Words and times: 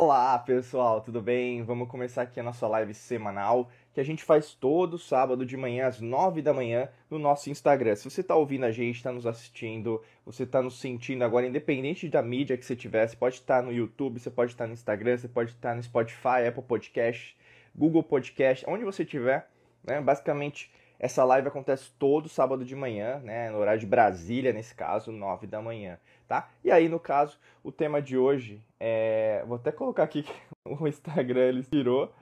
Olá 0.00 0.38
pessoal, 0.38 1.00
tudo 1.00 1.20
bem? 1.20 1.64
Vamos 1.64 1.88
começar 1.88 2.22
aqui 2.22 2.38
a 2.38 2.42
nossa 2.44 2.68
live 2.68 2.94
semanal 2.94 3.68
que 3.92 4.00
a 4.00 4.04
gente 4.04 4.22
faz 4.22 4.54
todo 4.54 4.96
sábado 4.96 5.44
de 5.44 5.56
manhã 5.56 5.88
às 5.88 6.00
9 6.00 6.40
da 6.40 6.54
manhã 6.54 6.88
no 7.10 7.18
nosso 7.18 7.50
Instagram. 7.50 7.96
Se 7.96 8.08
você 8.08 8.20
está 8.20 8.36
ouvindo 8.36 8.64
a 8.64 8.70
gente, 8.70 8.94
está 8.94 9.10
nos 9.10 9.26
assistindo, 9.26 10.00
você 10.24 10.44
está 10.44 10.62
nos 10.62 10.78
sentindo 10.78 11.24
agora, 11.24 11.48
independente 11.48 12.08
da 12.08 12.22
mídia 12.22 12.56
que 12.56 12.64
você 12.64 12.76
tiver, 12.76 13.08
você 13.08 13.16
pode 13.16 13.34
estar 13.34 13.60
no 13.60 13.72
YouTube, 13.72 14.20
você 14.20 14.30
pode 14.30 14.52
estar 14.52 14.68
no 14.68 14.72
Instagram, 14.72 15.18
você 15.18 15.26
pode 15.26 15.50
estar 15.50 15.74
no 15.74 15.82
Spotify, 15.82 16.46
Apple 16.46 16.62
Podcast, 16.62 17.36
Google 17.74 18.04
Podcast, 18.04 18.64
onde 18.68 18.84
você 18.84 19.04
tiver, 19.04 19.50
né? 19.82 20.00
Basicamente 20.00 20.70
essa 20.98 21.24
live 21.24 21.48
acontece 21.48 21.90
todo 21.98 22.28
sábado 22.28 22.64
de 22.64 22.74
manhã, 22.74 23.20
né, 23.20 23.50
no 23.50 23.58
horário 23.58 23.80
de 23.80 23.86
Brasília, 23.86 24.52
nesse 24.52 24.74
caso, 24.74 25.12
9 25.12 25.46
da 25.46 25.62
manhã, 25.62 25.98
tá? 26.26 26.50
E 26.64 26.70
aí, 26.70 26.88
no 26.88 26.98
caso, 26.98 27.38
o 27.62 27.70
tema 27.70 28.02
de 28.02 28.18
hoje 28.18 28.60
é... 28.80 29.44
Vou 29.46 29.56
até 29.56 29.70
colocar 29.70 30.02
aqui 30.02 30.24
que 30.24 30.32
o 30.64 30.88
Instagram 30.88 31.48
ele 31.48 31.62
tirou, 31.62 32.12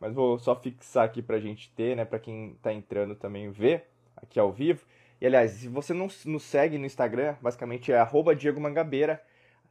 mas 0.00 0.12
vou 0.12 0.38
só 0.38 0.56
fixar 0.56 1.04
aqui 1.04 1.22
pra 1.22 1.38
gente 1.38 1.70
ter, 1.74 1.96
né, 1.96 2.04
pra 2.04 2.18
quem 2.18 2.58
tá 2.60 2.72
entrando 2.72 3.14
também 3.14 3.50
ver 3.50 3.88
aqui 4.16 4.40
ao 4.40 4.52
vivo. 4.52 4.84
E, 5.20 5.26
aliás, 5.26 5.52
se 5.52 5.68
você 5.68 5.94
não 5.94 6.08
nos 6.26 6.42
segue 6.42 6.76
no 6.76 6.86
Instagram, 6.86 7.36
basicamente 7.40 7.92
é 7.92 7.98
arroba 7.98 8.34
Diego 8.34 8.60
Mangabeira, 8.60 9.22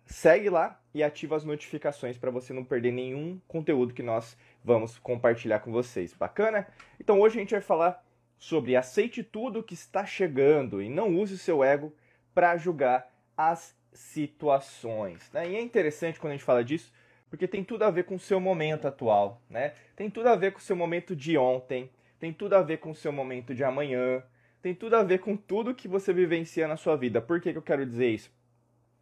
segue 0.05 0.49
lá 0.49 0.79
e 0.93 1.03
ativa 1.03 1.35
as 1.35 1.43
notificações 1.43 2.17
para 2.17 2.31
você 2.31 2.53
não 2.53 2.63
perder 2.63 2.91
nenhum 2.91 3.39
conteúdo 3.47 3.93
que 3.93 4.03
nós 4.03 4.37
vamos 4.63 4.97
compartilhar 4.99 5.59
com 5.59 5.71
vocês. 5.71 6.13
Bacana? 6.13 6.67
Então, 6.99 7.19
hoje 7.19 7.37
a 7.37 7.39
gente 7.41 7.51
vai 7.51 7.61
falar 7.61 8.02
sobre 8.43 8.75
aceite 8.75 9.23
tudo 9.23 9.63
que 9.63 9.73
está 9.73 10.05
chegando 10.05 10.81
e 10.81 10.89
não 10.89 11.15
use 11.15 11.35
o 11.35 11.37
seu 11.37 11.63
ego 11.63 11.95
para 12.35 12.57
julgar 12.57 13.09
as 13.37 13.73
situações. 13.93 15.31
Né? 15.31 15.51
E 15.51 15.55
é 15.55 15.61
interessante 15.61 16.19
quando 16.19 16.31
a 16.31 16.35
gente 16.35 16.43
fala 16.43 16.61
disso, 16.61 16.91
porque 17.29 17.47
tem 17.47 17.63
tudo 17.63 17.83
a 17.83 17.89
ver 17.89 18.03
com 18.03 18.15
o 18.15 18.19
seu 18.19 18.41
momento 18.41 18.85
atual, 18.85 19.41
né? 19.49 19.73
Tem 19.95 20.09
tudo 20.09 20.27
a 20.27 20.35
ver 20.35 20.51
com 20.51 20.59
o 20.59 20.61
seu 20.61 20.75
momento 20.75 21.15
de 21.15 21.37
ontem, 21.37 21.89
tem 22.19 22.33
tudo 22.33 22.55
a 22.55 22.61
ver 22.61 22.79
com 22.79 22.91
o 22.91 22.95
seu 22.95 23.13
momento 23.13 23.55
de 23.55 23.63
amanhã, 23.63 24.21
tem 24.61 24.75
tudo 24.75 24.97
a 24.97 25.03
ver 25.03 25.19
com 25.19 25.37
tudo 25.37 25.73
que 25.73 25.87
você 25.87 26.11
vivencia 26.11 26.67
na 26.67 26.75
sua 26.75 26.97
vida. 26.97 27.21
Por 27.21 27.39
que, 27.39 27.53
que 27.53 27.57
eu 27.57 27.63
quero 27.63 27.85
dizer 27.85 28.09
isso? 28.09 28.29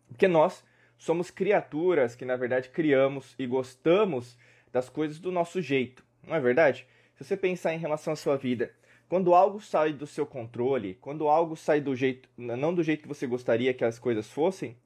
Porque 0.08 0.28
nós 0.28 0.64
somos 1.00 1.31
criaturas 1.31 2.14
que, 2.14 2.26
na 2.26 2.36
verdade, 2.36 2.70
criamos 2.70 3.33
e 3.39 3.48
gostamos 3.48 4.38
das 4.72 4.88
coisas 4.88 5.17
do 5.17 5.31
nosso 5.31 5.59
jeito, 5.64 6.05
não 6.23 6.36
é 6.36 6.39
verdade? 6.39 6.86
Se 7.16 7.23
você 7.23 7.36
pensar 7.36 7.73
em 7.73 7.80
relação 7.80 8.14
à 8.14 8.16
sua 8.16 8.38
vida, 8.38 8.72
quando 9.12 9.36
algo 9.36 9.59
sai 9.59 9.92
do 9.92 10.08
seu 10.08 10.26
controle, 10.26 10.94
quando 11.02 11.28
algo 11.28 11.54
sai 11.58 11.81
do 11.81 11.94
jeito, 11.94 12.30
não 12.38 12.73
do 12.73 12.81
jeito 12.81 13.02
que 13.02 13.09
você 13.09 13.28
gostaria 13.28 13.73
que 13.73 13.84
as 13.84 14.00
coisas 14.00 14.31
fossem, 14.31 14.78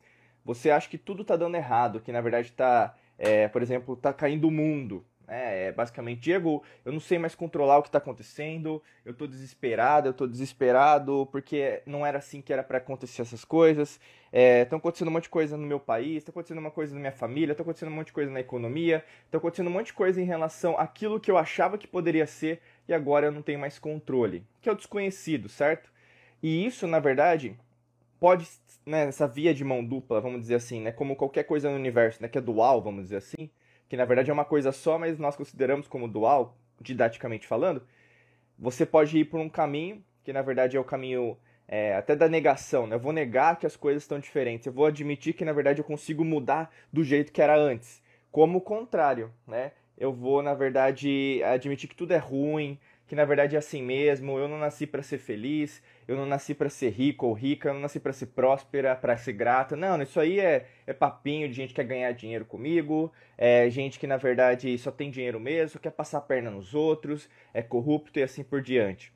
você 0.44 0.72
acha 0.72 0.90
que 0.90 0.98
tudo 0.98 1.22
está 1.22 1.36
dando 1.36 1.54
errado, 1.54 2.02
que 2.02 2.12
na 2.12 2.22
verdade 2.22 2.48
está, 2.48 2.98
é, 3.20 3.48
por 3.48 3.62
exemplo, 3.62 3.94
está 3.94 4.12
caindo 4.12 4.48
o 4.48 4.52
mundo. 4.52 5.06
É, 5.28 5.68
é, 5.68 5.72
basicamente, 5.72 6.22
Diego, 6.22 6.64
eu 6.84 6.92
não 6.92 7.00
sei 7.00 7.18
mais 7.18 7.36
controlar 7.36 7.78
o 7.78 7.82
que 7.82 7.90
está 7.90 7.98
acontecendo, 8.00 8.82
eu 9.04 9.12
estou 9.12 9.28
desesperado, 9.28 10.08
eu 10.08 10.12
estou 10.12 10.28
desesperado 10.28 11.28
porque 11.32 11.84
não 11.86 12.04
era 12.04 12.18
assim 12.18 12.42
que 12.42 12.54
era 12.54 12.64
para 12.64 12.80
acontecer 12.80 13.22
essas 13.22 13.46
coisas. 13.46 14.00
Estão 14.34 14.78
é, 14.78 14.80
acontecendo 14.80 15.08
um 15.08 15.12
monte 15.12 15.24
de 15.24 15.30
coisa 15.30 15.56
no 15.56 15.66
meu 15.66 15.80
país, 15.80 16.18
está 16.18 16.32
acontecendo 16.32 16.58
uma 16.58 16.72
coisa 16.72 16.94
na 16.94 17.00
minha 17.00 17.12
família, 17.12 17.54
está 17.54 17.62
acontecendo 17.62 17.90
um 17.90 17.96
monte 17.96 18.08
de 18.08 18.14
coisa 18.14 18.32
na 18.32 18.40
economia, 18.40 19.04
está 19.26 19.38
acontecendo 19.38 19.68
um 19.68 19.72
monte 19.72 19.88
de 19.88 19.94
coisa 19.94 20.22
em 20.22 20.26
relação 20.26 20.78
àquilo 20.80 21.20
que 21.20 21.30
eu 21.30 21.38
achava 21.38 21.78
que 21.78 21.88
poderia 21.88 22.28
ser 22.28 22.60
e 22.88 22.94
agora 22.94 23.28
eu 23.28 23.32
não 23.32 23.42
tenho 23.42 23.60
mais 23.60 23.80
controle, 23.80 24.44
que 24.62 24.70
é 24.70 24.72
o 24.72 24.76
desconhecido, 24.76 25.50
certo? 25.50 25.92
E 26.42 26.66
isso, 26.66 26.88
na 26.88 27.00
verdade, 27.00 27.58
pode, 28.20 28.48
né, 28.86 29.08
essa 29.08 29.28
via 29.28 29.54
de 29.54 29.64
mão 29.64 29.84
dupla, 29.84 30.22
vamos 30.22 30.42
dizer 30.42 30.56
assim, 30.56 30.82
né, 30.82 30.92
como 30.92 31.16
qualquer 31.16 31.44
coisa 31.44 31.70
no 31.70 31.76
universo, 31.76 32.22
né, 32.22 32.28
que 32.28 32.38
é 32.38 32.42
dual, 32.42 32.82
vamos 32.82 33.04
dizer 33.04 33.18
assim, 33.18 33.50
que 33.90 33.98
na 33.98 34.06
verdade 34.06 34.30
é 34.30 34.34
uma 34.34 34.46
coisa 34.46 34.72
só, 34.72 34.98
mas 34.98 35.18
nós 35.18 35.36
consideramos 35.36 35.88
como 35.88 36.08
dual, 36.08 36.58
didaticamente 36.82 37.48
falando, 37.48 37.82
você 38.58 38.86
pode 38.86 39.18
ir 39.18 39.26
por 39.26 39.40
um 39.40 39.50
caminho, 39.50 40.04
que 40.24 40.34
na 40.34 40.42
verdade 40.42 40.78
é 40.78 40.80
o 40.80 40.84
caminho 40.84 41.38
é, 41.68 41.96
até 41.96 42.16
da 42.16 42.28
negação, 42.28 42.88
né? 42.88 42.96
Eu 42.96 43.00
vou 43.00 43.12
negar 43.12 43.58
que 43.58 43.66
as 43.66 43.76
coisas 43.76 44.04
estão 44.04 44.20
diferentes, 44.20 44.66
eu 44.66 44.74
vou 44.74 44.86
admitir 44.86 45.34
que 45.34 45.46
na 45.46 45.54
verdade 45.54 45.80
eu 45.80 45.86
consigo 45.86 46.24
mudar 46.24 46.74
do 46.92 47.04
jeito 47.04 47.32
que 47.32 47.42
era 47.42 47.56
antes, 47.58 48.02
como 48.32 48.60
o 48.60 48.62
contrário, 48.62 49.32
né? 49.48 49.72
Eu 49.98 50.14
vou, 50.14 50.42
na 50.42 50.54
verdade, 50.54 51.42
admitir 51.44 51.90
que 51.90 51.96
tudo 51.96 52.12
é 52.12 52.18
ruim, 52.18 52.78
que 53.08 53.16
na 53.16 53.24
verdade 53.24 53.56
é 53.56 53.60
assim 53.60 53.84
mesmo, 53.84 54.38
eu 54.40 54.48
não 54.48 54.58
nasci 54.58 54.88
para 54.88 55.04
ser 55.04 55.20
feliz, 55.20 55.82
eu 56.08 56.16
não 56.16 56.26
nasci 56.26 56.56
para 56.56 56.70
ser 56.70 56.90
rico 56.90 57.28
ou 57.28 57.34
rica, 57.34 57.70
eu 57.70 57.74
não 57.74 57.82
nasci 57.82 58.00
para 58.00 58.12
ser 58.12 58.28
próspera, 58.28 58.96
para 58.96 59.16
ser 59.16 59.34
grata. 59.34 59.76
Não, 59.76 60.02
isso 60.02 60.20
aí 60.20 60.40
é, 60.40 60.68
é 60.88 60.94
papinho 60.94 61.48
de 61.48 61.54
gente 61.54 61.70
que 61.70 61.76
quer 61.76 61.84
ganhar 61.86 62.12
dinheiro 62.14 62.46
comigo, 62.46 63.12
é 63.38 63.70
gente 63.70 64.00
que 64.00 64.08
na 64.08 64.18
verdade 64.18 64.76
só 64.78 64.92
tem 64.92 65.12
dinheiro 65.12 65.40
mesmo, 65.40 65.80
quer 65.80 65.92
passar 65.92 66.18
a 66.18 66.22
perna 66.22 66.50
nos 66.50 66.74
outros, 66.74 67.30
é 67.54 67.62
corrupto 67.62 68.20
e 68.20 68.24
assim 68.24 68.44
por 68.44 68.62
diante. 68.62 69.14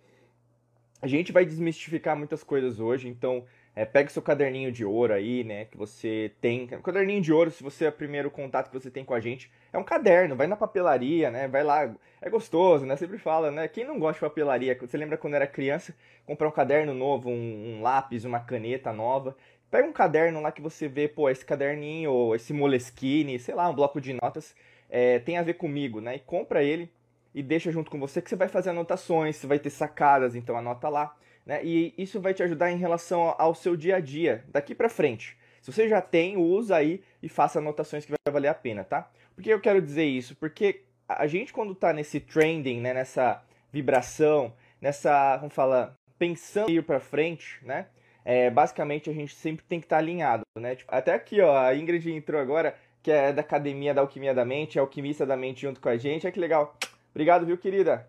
A 1.02 1.08
gente 1.08 1.32
vai 1.32 1.46
desmistificar 1.46 2.16
muitas 2.16 2.44
coisas 2.44 2.80
hoje, 2.80 3.08
então 3.08 3.46
é, 3.80 3.86
pega 3.86 4.10
seu 4.10 4.22
caderninho 4.22 4.74
de 4.74 4.84
ouro 4.84 5.14
aí, 5.14 5.42
né? 5.42 5.64
Que 5.64 5.78
você 5.78 6.34
tem. 6.42 6.68
Caderninho 6.68 7.22
de 7.22 7.32
ouro, 7.32 7.50
se 7.50 7.64
você 7.64 7.86
é 7.86 7.88
o 7.88 7.94
primeiro 7.94 8.30
contato 8.30 8.70
que 8.70 8.78
você 8.78 8.92
tem 8.92 9.06
com 9.06 9.14
a 9.14 9.22
gente, 9.22 9.50
é 9.72 9.78
um 9.78 9.86
caderno. 9.86 10.36
Vai 10.36 10.48
na 10.48 10.58
papelaria, 10.58 11.32
né? 11.32 11.48
Vai 11.48 11.64
lá. 11.64 11.90
É 12.22 12.30
gostoso, 12.30 12.86
né? 12.86 12.98
Sempre 12.98 13.18
fala, 13.18 13.50
né? 13.50 13.70
Quem 13.70 13.86
não 13.86 13.98
gosta 13.98 14.16
de 14.16 14.20
papelaria? 14.20 14.78
Você 14.82 14.98
lembra 14.98 15.18
quando 15.18 15.36
era 15.36 15.48
criança? 15.48 15.96
Comprar 16.26 16.50
um 16.50 16.52
caderno 16.52 16.94
novo, 16.94 17.30
um, 17.30 17.78
um 17.78 17.82
lápis, 17.82 18.26
uma 18.26 18.42
caneta 18.42 18.92
nova. 18.92 19.38
Pega 19.72 19.88
um 19.88 19.94
caderno 19.94 20.42
lá 20.42 20.52
que 20.52 20.62
você 20.62 20.90
vê, 20.90 21.08
pô, 21.08 21.30
esse 21.30 21.46
caderninho, 21.46 22.12
ou 22.12 22.36
esse 22.36 22.52
Moleskine, 22.52 23.40
sei 23.40 23.56
lá, 23.56 23.70
um 23.70 23.76
bloco 23.76 24.02
de 24.02 24.12
notas, 24.12 24.54
é, 24.90 25.20
tem 25.20 25.38
a 25.38 25.42
ver 25.42 25.54
comigo, 25.54 26.02
né? 26.02 26.18
E 26.18 26.20
compra 26.20 26.62
ele 26.62 26.92
e 27.34 27.42
deixa 27.42 27.72
junto 27.72 27.90
com 27.90 27.98
você 27.98 28.22
que 28.22 28.30
você 28.30 28.36
vai 28.36 28.50
fazer 28.50 28.72
anotações, 28.72 29.38
você 29.38 29.48
vai 29.48 29.58
ter 29.58 29.70
sacadas, 29.70 30.36
então 30.36 30.58
anota 30.58 30.90
lá. 30.90 31.16
Né? 31.50 31.62
E 31.64 31.96
isso 31.98 32.22
vai 32.22 32.32
te 32.32 32.44
ajudar 32.44 32.72
em 32.72 32.78
relação 32.78 33.34
ao 33.40 33.56
seu 33.56 33.76
dia 33.76 33.96
a 33.96 34.00
dia, 34.00 34.46
daqui 34.50 34.76
para 34.76 34.88
frente. 34.88 35.36
Se 35.64 35.74
você 35.74 35.90
já 35.90 36.00
tem, 36.00 36.38
usa 36.38 36.76
aí 36.76 37.02
e 37.24 37.28
faça 37.28 37.58
anotações 37.58 38.06
que 38.06 38.12
vai 38.12 38.32
valer 38.32 38.50
a 38.50 38.54
pena, 38.54 38.84
tá? 38.84 39.10
Por 39.34 39.44
que 39.44 39.50
eu 39.50 39.60
quero 39.60 39.82
dizer 39.82 40.06
isso? 40.06 40.36
Porque 40.36 40.84
a 41.08 41.26
gente 41.26 41.52
quando 41.52 41.74
tá 41.74 41.92
nesse 41.92 42.20
trending, 42.20 42.80
né, 42.80 42.94
nessa 42.94 43.44
vibração, 43.74 44.54
nessa, 44.80 45.38
vamos 45.38 45.56
falar, 45.56 45.96
pensando 46.20 46.70
ir 46.70 46.84
para 46.84 47.00
frente, 47.00 47.58
né? 47.64 47.88
É, 48.24 48.52
basicamente 48.52 49.10
a 49.10 49.14
gente 49.14 49.34
sempre 49.34 49.66
tem 49.68 49.80
que 49.80 49.88
estar 49.88 49.96
tá 49.96 50.04
alinhado, 50.04 50.44
né? 50.56 50.76
Tipo, 50.76 50.94
até 50.94 51.16
aqui, 51.16 51.42
ó, 51.42 51.58
a 51.58 51.74
Ingrid 51.74 52.12
entrou 52.12 52.40
agora, 52.40 52.76
que 53.02 53.10
é 53.12 53.34
da 53.34 53.42
Academia 53.42 53.92
da 53.92 54.02
Alquimia 54.02 54.36
da 54.36 54.46
Mente, 54.46 54.78
é 54.78 54.82
alquimista 54.82 55.26
da 55.26 55.36
mente 55.36 55.62
junto 55.62 55.82
com 55.82 55.90
a 55.90 55.98
gente. 55.98 56.28
Olha 56.28 56.32
que 56.32 56.40
legal. 56.40 56.78
Obrigado, 57.10 57.44
viu, 57.44 57.58
querida? 57.58 58.08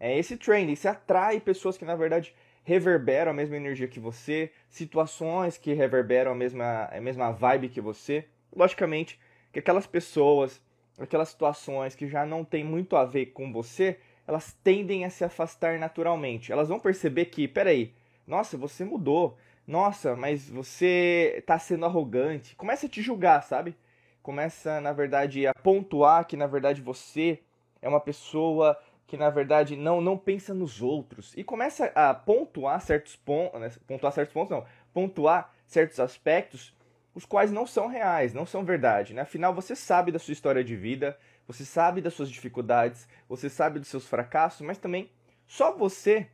É 0.00 0.18
esse 0.18 0.36
trending, 0.36 0.74
você 0.74 0.88
atrai 0.88 1.38
pessoas 1.38 1.78
que 1.78 1.84
na 1.84 1.94
verdade 1.94 2.34
reverberam 2.64 3.30
a 3.30 3.34
mesma 3.34 3.56
energia 3.56 3.88
que 3.88 4.00
você, 4.00 4.52
situações 4.68 5.58
que 5.58 5.72
reverberam 5.72 6.32
a 6.32 6.34
mesma, 6.34 6.88
a 6.90 7.00
mesma 7.00 7.30
vibe 7.30 7.68
que 7.68 7.80
você. 7.80 8.26
Logicamente 8.54 9.18
que 9.52 9.58
aquelas 9.58 9.86
pessoas, 9.86 10.62
aquelas 10.98 11.28
situações 11.28 11.94
que 11.94 12.08
já 12.08 12.24
não 12.24 12.44
tem 12.44 12.64
muito 12.64 12.96
a 12.96 13.04
ver 13.04 13.26
com 13.26 13.52
você, 13.52 13.98
elas 14.26 14.56
tendem 14.62 15.04
a 15.04 15.10
se 15.10 15.24
afastar 15.24 15.78
naturalmente. 15.78 16.52
Elas 16.52 16.68
vão 16.68 16.78
perceber 16.78 17.26
que, 17.26 17.48
peraí, 17.48 17.92
nossa, 18.26 18.56
você 18.56 18.84
mudou. 18.84 19.36
Nossa, 19.66 20.16
mas 20.16 20.48
você 20.48 21.34
está 21.38 21.58
sendo 21.58 21.86
arrogante. 21.86 22.54
Começa 22.56 22.86
a 22.86 22.88
te 22.88 23.02
julgar, 23.02 23.42
sabe? 23.42 23.76
Começa, 24.22 24.80
na 24.80 24.92
verdade, 24.92 25.46
a 25.46 25.54
pontuar 25.54 26.26
que, 26.26 26.36
na 26.36 26.46
verdade, 26.46 26.80
você 26.80 27.40
é 27.80 27.88
uma 27.88 28.00
pessoa 28.00 28.78
que 29.12 29.16
na 29.18 29.28
verdade 29.28 29.76
não 29.76 30.00
não 30.00 30.16
pensa 30.16 30.54
nos 30.54 30.80
outros 30.80 31.34
e 31.36 31.44
começa 31.44 31.92
a 31.94 32.14
pontuar 32.14 32.80
certos 32.80 33.14
pontos, 33.14 33.60
né? 33.60 33.70
pontuar 33.86 34.10
certos 34.10 34.32
pontos 34.32 34.56
não, 34.56 34.64
pontuar 34.90 35.52
certos 35.66 36.00
aspectos 36.00 36.74
os 37.14 37.26
quais 37.26 37.52
não 37.52 37.66
são 37.66 37.88
reais, 37.88 38.32
não 38.32 38.46
são 38.46 38.64
verdade, 38.64 39.12
né? 39.12 39.20
Afinal, 39.20 39.52
você 39.52 39.76
sabe 39.76 40.10
da 40.10 40.18
sua 40.18 40.32
história 40.32 40.64
de 40.64 40.74
vida, 40.74 41.14
você 41.46 41.62
sabe 41.62 42.00
das 42.00 42.14
suas 42.14 42.30
dificuldades, 42.30 43.06
você 43.28 43.50
sabe 43.50 43.78
dos 43.78 43.88
seus 43.88 44.06
fracassos, 44.06 44.62
mas 44.62 44.78
também 44.78 45.10
só 45.46 45.76
você 45.76 46.26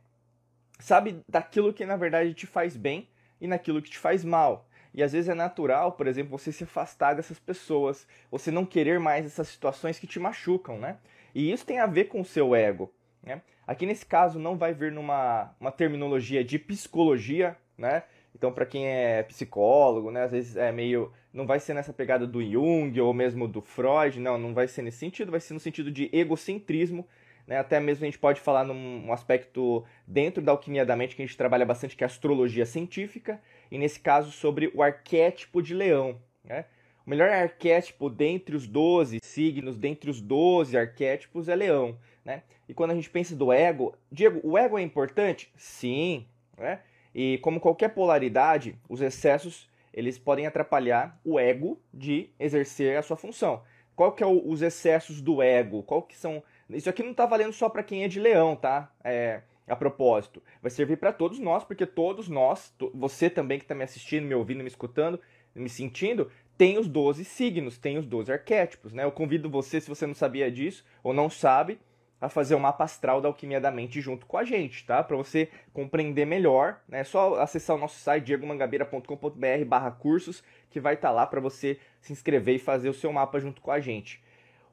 sabe 0.79 1.19
daquilo 1.27 1.73
que 1.73 1.85
na 1.85 1.97
verdade 1.97 2.33
te 2.33 2.47
faz 2.47 2.77
bem 2.77 3.09
e 3.41 3.45
naquilo 3.45 3.81
que 3.81 3.89
te 3.89 3.97
faz 3.97 4.23
mal. 4.23 4.69
E 4.93 5.03
às 5.03 5.11
vezes 5.11 5.27
é 5.27 5.33
natural, 5.33 5.91
por 5.91 6.07
exemplo, 6.07 6.37
você 6.37 6.49
se 6.49 6.63
afastar 6.63 7.13
dessas 7.13 7.39
pessoas, 7.39 8.07
você 8.31 8.49
não 8.49 8.65
querer 8.65 9.01
mais 9.01 9.25
essas 9.25 9.49
situações 9.49 9.99
que 9.99 10.07
te 10.07 10.17
machucam, 10.17 10.79
né? 10.79 10.97
E 11.33 11.51
isso 11.51 11.65
tem 11.65 11.79
a 11.79 11.85
ver 11.85 12.05
com 12.05 12.21
o 12.21 12.25
seu 12.25 12.55
ego. 12.55 12.91
Né? 13.23 13.41
Aqui 13.67 13.85
nesse 13.85 14.05
caso 14.05 14.39
não 14.39 14.57
vai 14.57 14.73
vir 14.73 14.91
numa 14.91 15.55
uma 15.59 15.71
terminologia 15.71 16.43
de 16.43 16.57
psicologia, 16.57 17.55
né? 17.77 18.03
Então, 18.33 18.51
para 18.51 18.65
quem 18.65 18.87
é 18.87 19.23
psicólogo, 19.23 20.11
né, 20.11 20.23
às 20.23 20.31
vezes 20.31 20.55
é 20.55 20.71
meio. 20.71 21.11
Não 21.33 21.45
vai 21.45 21.59
ser 21.59 21.73
nessa 21.73 21.91
pegada 21.91 22.25
do 22.25 22.43
Jung 22.43 22.99
ou 22.99 23.13
mesmo 23.13 23.47
do 23.47 23.61
Freud, 23.61 24.19
não, 24.19 24.37
não 24.37 24.53
vai 24.53 24.67
ser 24.67 24.81
nesse 24.81 24.97
sentido, 24.97 25.31
vai 25.31 25.39
ser 25.39 25.53
no 25.53 25.59
sentido 25.59 25.91
de 25.91 26.09
egocentrismo. 26.11 27.07
Né? 27.45 27.57
Até 27.57 27.79
mesmo 27.79 28.03
a 28.03 28.05
gente 28.05 28.19
pode 28.19 28.39
falar 28.39 28.63
num 28.63 29.11
aspecto 29.11 29.83
dentro 30.07 30.41
da 30.41 30.51
alquimia 30.51 30.85
da 30.85 30.95
mente 30.95 31.15
que 31.15 31.21
a 31.21 31.25
gente 31.25 31.37
trabalha 31.37 31.65
bastante, 31.65 31.95
que 31.95 32.03
é 32.03 32.05
a 32.05 32.07
astrologia 32.07 32.65
científica, 32.65 33.41
e 33.71 33.77
nesse 33.77 33.99
caso 33.99 34.31
sobre 34.31 34.71
o 34.73 34.81
arquétipo 34.81 35.61
de 35.61 35.73
leão. 35.73 36.19
Né? 36.43 36.65
O 37.09 37.15
melhor 37.17 37.31
arquétipo 37.31 38.07
dentre 38.07 38.55
os 38.55 38.67
12 38.67 39.17
signos, 39.23 39.75
dentre 39.75 40.11
os 40.11 40.21
12 40.21 40.77
arquétipos, 40.77 41.49
é 41.49 41.55
leão. 41.55 41.97
Né? 42.23 42.43
E 42.67 42.73
quando 42.75 42.91
a 42.91 42.93
gente 42.93 43.09
pensa 43.09 43.35
do 43.35 43.51
ego, 43.51 43.97
Diego, 44.11 44.39
o 44.43 44.55
ego 44.55 44.77
é 44.77 44.83
importante? 44.83 45.51
Sim. 45.57 46.27
Né? 46.55 46.81
E 47.15 47.39
como 47.39 47.59
qualquer 47.59 47.95
polaridade, 47.95 48.77
os 48.87 49.01
excessos 49.01 49.67
eles 49.91 50.19
podem 50.19 50.45
atrapalhar 50.45 51.19
o 51.25 51.39
ego 51.39 51.81
de 51.91 52.29
exercer 52.39 52.95
a 52.95 53.01
sua 53.01 53.17
função. 53.17 53.63
Qual 53.95 54.11
que 54.11 54.21
é 54.21 54.27
o, 54.27 54.47
os 54.47 54.61
excessos 54.61 55.19
do 55.19 55.41
ego? 55.41 55.81
Qual 55.81 56.03
que 56.03 56.15
são? 56.15 56.43
Isso 56.69 56.91
aqui 56.91 57.01
não 57.01 57.09
está 57.09 57.25
valendo 57.25 57.53
só 57.53 57.69
para 57.69 57.81
quem 57.81 58.03
é 58.03 58.07
de 58.07 58.19
leão, 58.19 58.55
tá? 58.55 58.93
É, 59.03 59.41
a 59.67 59.75
propósito, 59.75 60.43
vai 60.61 60.69
servir 60.69 60.97
para 60.97 61.11
todos 61.11 61.39
nós, 61.39 61.63
porque 61.63 61.87
todos 61.87 62.27
nós, 62.27 62.71
você 62.93 63.31
também 63.31 63.57
que 63.57 63.65
está 63.65 63.73
me 63.73 63.83
assistindo, 63.83 64.27
me 64.27 64.35
ouvindo, 64.35 64.61
me 64.61 64.67
escutando, 64.67 65.19
me 65.55 65.69
sentindo, 65.69 66.31
tem 66.59 66.77
os 66.77 66.87
12 66.89 67.23
signos, 67.23 67.77
tem 67.77 67.97
os 67.97 68.05
12 68.05 68.33
arquétipos, 68.33 68.91
né? 68.91 69.05
Eu 69.05 69.13
convido 69.13 69.49
você, 69.49 69.79
se 69.79 69.87
você 69.87 70.05
não 70.05 70.13
sabia 70.13 70.51
disso 70.51 70.83
ou 71.01 71.13
não 71.13 71.29
sabe, 71.29 71.79
a 72.19 72.27
fazer 72.27 72.53
o 72.53 72.59
mapa 72.59 72.83
astral 72.83 73.21
da 73.21 73.29
alquimia 73.29 73.61
da 73.61 73.71
mente 73.71 74.01
junto 74.01 74.25
com 74.25 74.37
a 74.37 74.43
gente, 74.43 74.85
tá? 74.85 75.01
Para 75.01 75.15
você 75.15 75.47
compreender 75.71 76.25
melhor, 76.25 76.81
né? 76.85 76.99
É 76.99 77.05
só 77.05 77.35
acessar 77.35 77.77
o 77.77 77.79
nosso 77.79 77.97
site 77.97 78.25
diegomangabeira.com.br/cursos 78.25 80.43
que 80.69 80.81
vai 80.81 80.95
estar 80.95 81.07
tá 81.07 81.13
lá 81.13 81.25
para 81.25 81.39
você 81.39 81.79
se 82.01 82.11
inscrever 82.11 82.55
e 82.55 82.59
fazer 82.59 82.89
o 82.89 82.93
seu 82.93 83.13
mapa 83.13 83.39
junto 83.39 83.61
com 83.61 83.71
a 83.71 83.79
gente. 83.79 84.21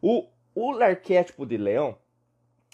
O 0.02 0.26
o 0.56 0.72
arquétipo 0.82 1.46
de 1.46 1.56
leão, 1.56 1.96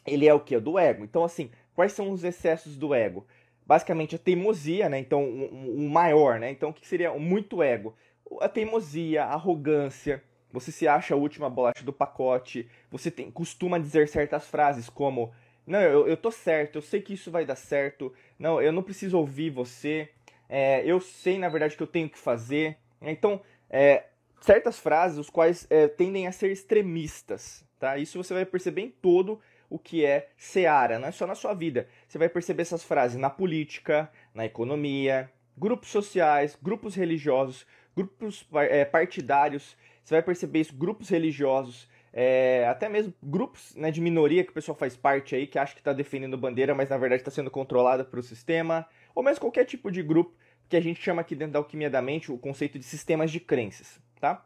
ele 0.06 0.26
é 0.26 0.32
o 0.32 0.40
que 0.40 0.58
do 0.58 0.78
ego. 0.78 1.04
Então 1.04 1.22
assim, 1.22 1.50
quais 1.74 1.92
são 1.92 2.10
os 2.10 2.24
excessos 2.24 2.78
do 2.78 2.94
ego? 2.94 3.26
Basicamente 3.66 4.16
a 4.16 4.18
teimosia, 4.18 4.88
né? 4.88 4.98
Então 4.98 5.22
o, 5.22 5.84
o 5.84 5.90
maior, 5.90 6.40
né? 6.40 6.50
Então 6.50 6.70
o 6.70 6.72
que 6.72 6.88
seria 6.88 7.12
muito 7.12 7.62
ego? 7.62 7.94
A 8.40 8.48
teimosia, 8.48 9.24
a 9.24 9.34
arrogância, 9.34 10.22
você 10.52 10.70
se 10.70 10.86
acha 10.86 11.14
a 11.14 11.16
última 11.16 11.48
bolacha 11.48 11.84
do 11.84 11.92
pacote, 11.92 12.68
você 12.90 13.10
tem, 13.10 13.30
costuma 13.30 13.78
dizer 13.78 14.08
certas 14.08 14.46
frases 14.46 14.88
como: 14.88 15.32
Não, 15.66 15.80
eu, 15.80 16.06
eu 16.06 16.16
tô 16.16 16.30
certo, 16.30 16.76
eu 16.76 16.82
sei 16.82 17.00
que 17.00 17.14
isso 17.14 17.30
vai 17.30 17.44
dar 17.44 17.56
certo, 17.56 18.12
não, 18.38 18.60
eu 18.60 18.72
não 18.72 18.82
preciso 18.82 19.18
ouvir 19.18 19.50
você, 19.50 20.10
é, 20.48 20.84
eu 20.84 21.00
sei 21.00 21.38
na 21.38 21.48
verdade 21.48 21.76
que 21.76 21.82
eu 21.82 21.86
tenho 21.86 22.08
que 22.08 22.18
fazer. 22.18 22.76
Então, 23.00 23.40
é, 23.70 24.04
certas 24.40 24.78
frases, 24.78 25.18
os 25.18 25.30
quais 25.30 25.66
é, 25.70 25.88
tendem 25.88 26.26
a 26.26 26.32
ser 26.32 26.50
extremistas, 26.50 27.64
tá? 27.78 27.96
Isso 27.96 28.22
você 28.22 28.34
vai 28.34 28.44
perceber 28.44 28.82
em 28.82 28.90
todo 28.90 29.40
o 29.70 29.78
que 29.78 30.04
é 30.04 30.28
seara, 30.36 30.98
não 30.98 31.08
é 31.08 31.12
só 31.12 31.26
na 31.26 31.34
sua 31.34 31.54
vida. 31.54 31.88
Você 32.06 32.18
vai 32.18 32.28
perceber 32.28 32.62
essas 32.62 32.84
frases 32.84 33.16
na 33.16 33.30
política, 33.30 34.10
na 34.34 34.44
economia, 34.44 35.30
grupos 35.56 35.88
sociais, 35.88 36.58
grupos 36.60 36.94
religiosos, 36.94 37.66
grupos 37.96 38.46
é, 38.54 38.84
partidários. 38.84 39.76
Você 40.04 40.14
vai 40.14 40.22
perceber 40.22 40.60
isso, 40.60 40.74
grupos 40.74 41.08
religiosos, 41.08 41.88
é, 42.12 42.66
até 42.68 42.88
mesmo 42.88 43.14
grupos 43.22 43.74
né, 43.74 43.90
de 43.90 44.00
minoria 44.00 44.44
que 44.44 44.50
o 44.50 44.54
pessoal 44.54 44.76
faz 44.76 44.96
parte 44.96 45.34
aí, 45.34 45.46
que 45.46 45.58
acha 45.58 45.74
que 45.74 45.80
está 45.80 45.92
defendendo 45.92 46.36
bandeira, 46.36 46.74
mas 46.74 46.90
na 46.90 46.98
verdade 46.98 47.22
está 47.22 47.30
sendo 47.30 47.50
controlada 47.50 48.04
pelo 48.04 48.22
sistema, 48.22 48.86
ou 49.14 49.22
mesmo 49.22 49.40
qualquer 49.40 49.64
tipo 49.64 49.90
de 49.90 50.02
grupo 50.02 50.34
que 50.68 50.76
a 50.76 50.80
gente 50.80 51.00
chama 51.00 51.22
aqui 51.22 51.34
dentro 51.34 51.54
da 51.54 51.58
alquimia 51.58 51.88
da 51.88 52.02
mente 52.02 52.32
o 52.32 52.38
conceito 52.38 52.78
de 52.78 52.84
sistemas 52.84 53.30
de 53.30 53.40
crenças, 53.40 54.00
tá? 54.20 54.44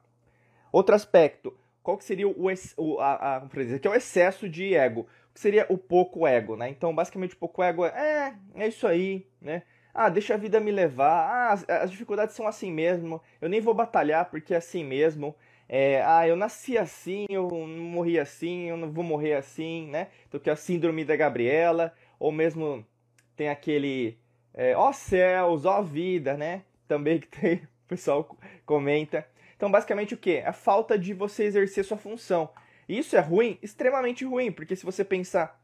Outro 0.71 0.95
aspecto, 0.95 1.57
qual 1.83 1.97
que 1.97 2.05
seria 2.05 2.29
o, 2.29 2.35
o 2.77 3.01
a, 3.01 3.37
a, 3.37 3.39
dizer, 3.41 3.79
que 3.81 3.89
é 3.89 3.91
o 3.91 3.95
excesso 3.95 4.49
de 4.49 4.75
ego? 4.75 5.07
O 5.31 5.35
que 5.35 5.41
seria 5.41 5.67
o 5.69 5.79
pouco 5.79 6.27
ego, 6.27 6.57
né? 6.57 6.69
Então, 6.69 6.95
basicamente, 6.95 7.35
o 7.35 7.39
pouco 7.39 7.63
ego 7.63 7.85
é, 7.85 8.35
é, 8.57 8.65
é 8.65 8.69
isso 8.69 8.87
aí, 8.87 9.27
né? 9.41 9.63
Ah, 9.99 10.11
deixa 10.11 10.35
a 10.35 10.37
vida 10.37 10.61
me 10.61 10.71
levar. 10.71 11.31
Ah, 11.31 11.53
as, 11.53 11.69
as 11.69 11.91
dificuldades 11.91 12.35
são 12.37 12.47
assim 12.47 12.71
mesmo. 12.71 13.19
Eu 13.41 13.49
nem 13.49 13.63
vou 13.63 13.73
batalhar 13.73 14.27
porque 14.27 14.53
é 14.53 14.59
assim 14.59 14.85
mesmo. 14.85 15.35
É, 15.67 16.03
ah, 16.05 16.29
eu 16.29 16.37
nasci 16.37 16.77
assim, 16.77 17.25
eu 17.31 17.49
morri 17.67 18.19
assim, 18.19 18.69
eu 18.69 18.77
não 18.77 18.93
vou 18.93 19.03
morrer 19.03 19.33
assim, 19.35 19.89
né? 19.89 20.09
Então 20.29 20.39
que 20.39 20.51
é 20.51 20.53
a 20.53 20.57
síndrome 20.57 21.03
da 21.03 21.17
Gabriela, 21.17 21.95
ou 22.19 22.31
mesmo 22.31 22.87
tem 23.35 23.49
aquele 23.49 24.19
é, 24.53 24.77
ó 24.77 24.93
céus, 24.93 25.65
ó 25.65 25.81
vida, 25.83 26.37
né? 26.37 26.63
Também 26.87 27.19
que 27.19 27.29
tem, 27.29 27.57
o 27.87 27.89
pessoal 27.89 28.37
comenta. 28.67 29.27
Então, 29.57 29.71
basicamente 29.71 30.13
o 30.13 30.19
que? 30.19 30.41
A 30.41 30.53
falta 30.53 30.99
de 30.99 31.15
você 31.15 31.45
exercer 31.45 31.85
sua 31.85 31.97
função. 31.97 32.51
Isso 32.87 33.17
é 33.17 33.21
ruim, 33.21 33.59
extremamente 33.63 34.27
ruim, 34.27 34.53
porque 34.53 34.77
se 34.77 34.85
você 34.85 35.03
pensar 35.05 35.59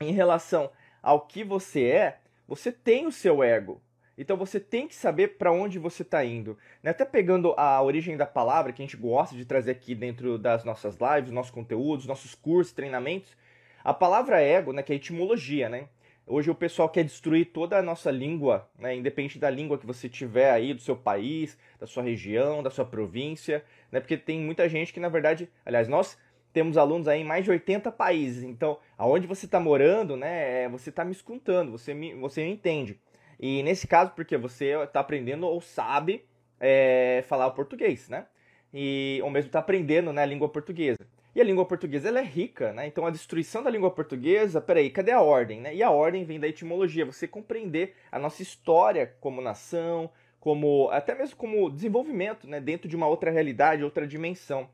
em 0.00 0.12
relação 0.12 0.70
ao 1.02 1.26
que 1.26 1.42
você 1.42 1.84
é, 1.86 2.20
você 2.46 2.70
tem 2.70 3.06
o 3.06 3.12
seu 3.12 3.42
ego. 3.42 3.80
Então 4.18 4.36
você 4.36 4.58
tem 4.58 4.88
que 4.88 4.94
saber 4.94 5.36
para 5.36 5.52
onde 5.52 5.78
você 5.78 6.02
está 6.02 6.24
indo. 6.24 6.56
Né? 6.82 6.90
Até 6.90 7.04
pegando 7.04 7.52
a 7.56 7.82
origem 7.82 8.16
da 8.16 8.24
palavra 8.24 8.72
que 8.72 8.82
a 8.82 8.84
gente 8.84 8.96
gosta 8.96 9.36
de 9.36 9.44
trazer 9.44 9.72
aqui 9.72 9.94
dentro 9.94 10.38
das 10.38 10.64
nossas 10.64 10.96
lives, 10.96 11.30
nossos 11.30 11.50
conteúdos, 11.50 12.06
nossos 12.06 12.34
cursos, 12.34 12.72
treinamentos, 12.72 13.36
a 13.84 13.92
palavra 13.92 14.40
ego, 14.40 14.72
né, 14.72 14.82
que 14.82 14.92
é 14.92 14.96
etimologia, 14.96 15.68
né? 15.68 15.88
Hoje 16.26 16.50
o 16.50 16.56
pessoal 16.56 16.88
quer 16.88 17.04
destruir 17.04 17.52
toda 17.52 17.78
a 17.78 17.82
nossa 17.82 18.10
língua, 18.10 18.68
né, 18.76 18.96
independente 18.96 19.38
da 19.38 19.48
língua 19.48 19.78
que 19.78 19.86
você 19.86 20.08
tiver 20.08 20.50
aí, 20.50 20.74
do 20.74 20.82
seu 20.82 20.96
país, 20.96 21.56
da 21.78 21.86
sua 21.86 22.02
região, 22.02 22.64
da 22.64 22.70
sua 22.70 22.84
província, 22.84 23.64
né, 23.92 24.00
porque 24.00 24.16
tem 24.16 24.40
muita 24.40 24.68
gente 24.68 24.92
que, 24.92 24.98
na 24.98 25.08
verdade, 25.08 25.48
aliás, 25.64 25.86
nós 25.86 26.18
temos 26.56 26.78
alunos 26.78 27.06
aí 27.06 27.20
em 27.20 27.24
mais 27.24 27.44
de 27.44 27.50
80 27.50 27.92
países, 27.92 28.42
então, 28.42 28.78
aonde 28.96 29.26
você 29.26 29.44
está 29.44 29.60
morando, 29.60 30.16
né, 30.16 30.62
é, 30.62 30.68
você 30.70 30.88
está 30.88 31.04
me 31.04 31.12
escutando, 31.12 31.70
você 31.70 31.92
me, 31.92 32.14
você 32.14 32.42
me 32.42 32.50
entende. 32.50 32.98
E 33.38 33.62
nesse 33.62 33.86
caso, 33.86 34.12
porque 34.16 34.38
você 34.38 34.72
está 34.82 35.00
aprendendo 35.00 35.46
ou 35.46 35.60
sabe 35.60 36.24
é, 36.58 37.22
falar 37.28 37.48
o 37.48 37.52
português, 37.52 38.08
né? 38.08 38.24
E, 38.72 39.20
ou 39.22 39.28
mesmo 39.28 39.48
está 39.48 39.58
aprendendo 39.58 40.14
né, 40.14 40.22
a 40.22 40.24
língua 40.24 40.48
portuguesa. 40.48 41.06
E 41.34 41.42
a 41.42 41.44
língua 41.44 41.66
portuguesa 41.66 42.08
ela 42.08 42.20
é 42.20 42.24
rica, 42.24 42.72
né? 42.72 42.86
Então 42.86 43.04
a 43.04 43.10
destruição 43.10 43.62
da 43.62 43.68
língua 43.68 43.90
portuguesa, 43.90 44.58
peraí, 44.58 44.88
cadê 44.88 45.12
a 45.12 45.20
ordem? 45.20 45.60
Né? 45.60 45.74
E 45.74 45.82
a 45.82 45.90
ordem 45.90 46.24
vem 46.24 46.40
da 46.40 46.48
etimologia, 46.48 47.04
você 47.04 47.28
compreender 47.28 47.96
a 48.10 48.18
nossa 48.18 48.40
história 48.40 49.14
como 49.20 49.42
nação, 49.42 50.10
como 50.40 50.88
até 50.88 51.14
mesmo 51.14 51.36
como 51.36 51.68
desenvolvimento, 51.68 52.48
né? 52.48 52.62
Dentro 52.62 52.88
de 52.88 52.96
uma 52.96 53.06
outra 53.06 53.30
realidade, 53.30 53.84
outra 53.84 54.06
dimensão. 54.06 54.70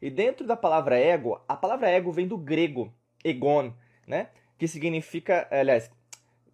E 0.00 0.10
dentro 0.10 0.46
da 0.46 0.56
palavra 0.56 0.98
ego, 0.98 1.40
a 1.48 1.56
palavra 1.56 1.88
ego 1.88 2.12
vem 2.12 2.26
do 2.26 2.36
grego, 2.36 2.92
egon, 3.24 3.72
né? 4.06 4.28
Que 4.58 4.68
significa, 4.68 5.46
aliás, 5.50 5.90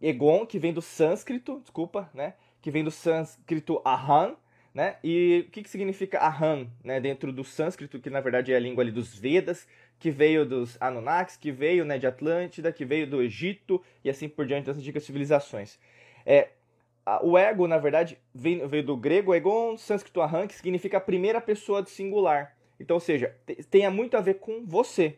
Egon, 0.02 0.44
que 0.44 0.58
vem 0.58 0.72
do 0.72 0.82
sânscrito, 0.82 1.60
desculpa, 1.60 2.10
né? 2.12 2.34
Que 2.60 2.72
vem 2.72 2.82
do 2.82 2.90
sânscrito 2.90 3.80
Ahan, 3.84 4.34
né? 4.74 4.96
E 5.04 5.44
o 5.46 5.50
que, 5.50 5.62
que 5.62 5.70
significa 5.70 6.18
Ahan, 6.18 6.66
né? 6.82 7.00
Dentro 7.00 7.32
do 7.32 7.44
sânscrito, 7.44 8.00
que 8.00 8.10
na 8.10 8.20
verdade 8.20 8.52
é 8.52 8.56
a 8.56 8.60
língua 8.60 8.82
ali 8.82 8.90
dos 8.90 9.14
Vedas, 9.14 9.68
que 10.00 10.10
veio 10.10 10.44
dos 10.44 10.76
Anunnakis, 10.80 11.36
que 11.36 11.52
veio 11.52 11.84
né, 11.84 11.98
de 11.98 12.08
Atlântida, 12.08 12.72
que 12.72 12.84
veio 12.84 13.06
do 13.06 13.22
Egito 13.22 13.80
e 14.02 14.10
assim 14.10 14.28
por 14.28 14.44
diante 14.44 14.66
das 14.66 14.76
antigas 14.76 15.04
civilizações. 15.04 15.78
É, 16.26 16.48
o 17.22 17.38
ego, 17.38 17.68
na 17.68 17.78
verdade, 17.78 18.18
veio, 18.34 18.68
veio 18.68 18.82
do 18.82 18.96
grego 18.96 19.32
Egon, 19.32 19.76
sânscrito 19.76 20.20
Ahan, 20.20 20.48
que 20.48 20.54
significa 20.56 20.96
a 20.96 21.00
primeira 21.00 21.40
pessoa 21.40 21.80
do 21.80 21.88
singular. 21.88 22.56
Então, 22.82 22.96
ou 22.96 23.00
seja, 23.00 23.36
tenha 23.70 23.90
muito 23.90 24.16
a 24.16 24.20
ver 24.20 24.34
com 24.34 24.66
você. 24.66 25.16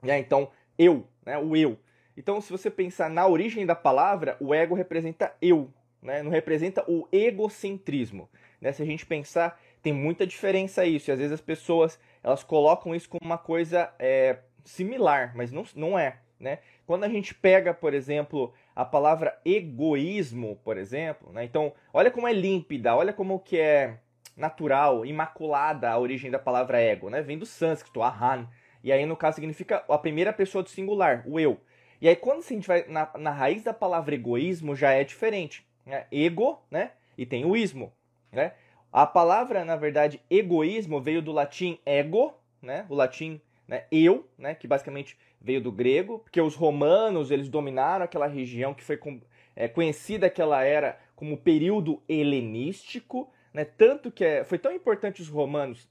Né? 0.00 0.18
Então, 0.20 0.50
eu, 0.78 1.06
né? 1.26 1.36
o 1.36 1.56
eu. 1.56 1.76
Então, 2.16 2.40
se 2.40 2.52
você 2.52 2.70
pensar 2.70 3.10
na 3.10 3.26
origem 3.26 3.66
da 3.66 3.74
palavra, 3.74 4.36
o 4.40 4.54
ego 4.54 4.76
representa 4.76 5.34
eu, 5.42 5.72
né? 6.00 6.22
não 6.22 6.30
representa 6.30 6.84
o 6.88 7.08
egocentrismo. 7.10 8.30
Né? 8.60 8.72
Se 8.72 8.80
a 8.80 8.86
gente 8.86 9.04
pensar, 9.04 9.60
tem 9.82 9.92
muita 9.92 10.24
diferença 10.24 10.86
isso. 10.86 11.10
E 11.10 11.12
às 11.12 11.18
vezes 11.18 11.32
as 11.32 11.40
pessoas 11.40 11.98
elas 12.22 12.44
colocam 12.44 12.94
isso 12.94 13.08
como 13.08 13.24
uma 13.24 13.38
coisa 13.38 13.92
é, 13.98 14.38
similar, 14.64 15.32
mas 15.36 15.50
não, 15.50 15.64
não 15.74 15.98
é. 15.98 16.20
Né? 16.38 16.60
Quando 16.86 17.02
a 17.02 17.08
gente 17.08 17.34
pega, 17.34 17.74
por 17.74 17.92
exemplo, 17.92 18.54
a 18.74 18.84
palavra 18.84 19.36
egoísmo, 19.44 20.60
por 20.62 20.78
exemplo, 20.78 21.32
né? 21.32 21.42
então 21.42 21.72
olha 21.92 22.12
como 22.12 22.28
é 22.28 22.32
límpida, 22.32 22.94
olha 22.94 23.12
como 23.12 23.40
que 23.40 23.58
é 23.58 23.98
natural, 24.38 25.04
imaculada 25.04 25.90
a 25.90 25.98
origem 25.98 26.30
da 26.30 26.38
palavra 26.38 26.80
ego, 26.80 27.10
né? 27.10 27.20
Vem 27.20 27.36
do 27.36 27.44
sânscrito, 27.44 28.02
ahan, 28.02 28.48
e 28.82 28.92
aí 28.92 29.04
no 29.04 29.16
caso 29.16 29.34
significa 29.34 29.84
a 29.88 29.98
primeira 29.98 30.32
pessoa 30.32 30.62
do 30.62 30.70
singular, 30.70 31.24
o 31.26 31.38
eu. 31.38 31.60
E 32.00 32.08
aí, 32.08 32.14
quando 32.14 32.38
a 32.38 32.48
gente 32.48 32.68
vai 32.68 32.86
na, 32.86 33.10
na 33.18 33.30
raiz 33.30 33.64
da 33.64 33.74
palavra 33.74 34.14
egoísmo, 34.14 34.76
já 34.76 34.92
é 34.92 35.02
diferente. 35.02 35.66
Né? 35.84 36.06
Ego, 36.12 36.62
né? 36.70 36.92
E 37.16 37.26
tem 37.26 37.44
o 37.44 37.56
ismo, 37.56 37.92
né? 38.30 38.52
A 38.92 39.04
palavra, 39.04 39.64
na 39.64 39.74
verdade, 39.74 40.20
egoísmo 40.30 41.00
veio 41.00 41.20
do 41.20 41.32
latim 41.32 41.78
ego, 41.84 42.34
né? 42.62 42.86
O 42.88 42.94
latim 42.94 43.40
né, 43.66 43.84
eu, 43.90 44.28
né? 44.38 44.54
Que 44.54 44.68
basicamente 44.68 45.18
veio 45.40 45.60
do 45.60 45.72
grego, 45.72 46.20
porque 46.20 46.40
os 46.40 46.54
romanos, 46.54 47.30
eles 47.30 47.48
dominaram 47.48 48.04
aquela 48.04 48.26
região 48.26 48.72
que 48.72 48.84
foi 48.84 48.96
com, 48.96 49.20
é, 49.56 49.66
conhecida 49.66 50.26
aquela 50.26 50.62
era 50.62 50.98
como 51.16 51.36
período 51.36 52.00
helenístico, 52.08 53.30
né? 53.58 53.64
Tanto 53.64 54.08
que 54.12 54.24
é, 54.24 54.44
foi 54.44 54.56
tão 54.56 54.72
importante 54.72 55.20
os 55.20 55.28
romanos 55.28 55.88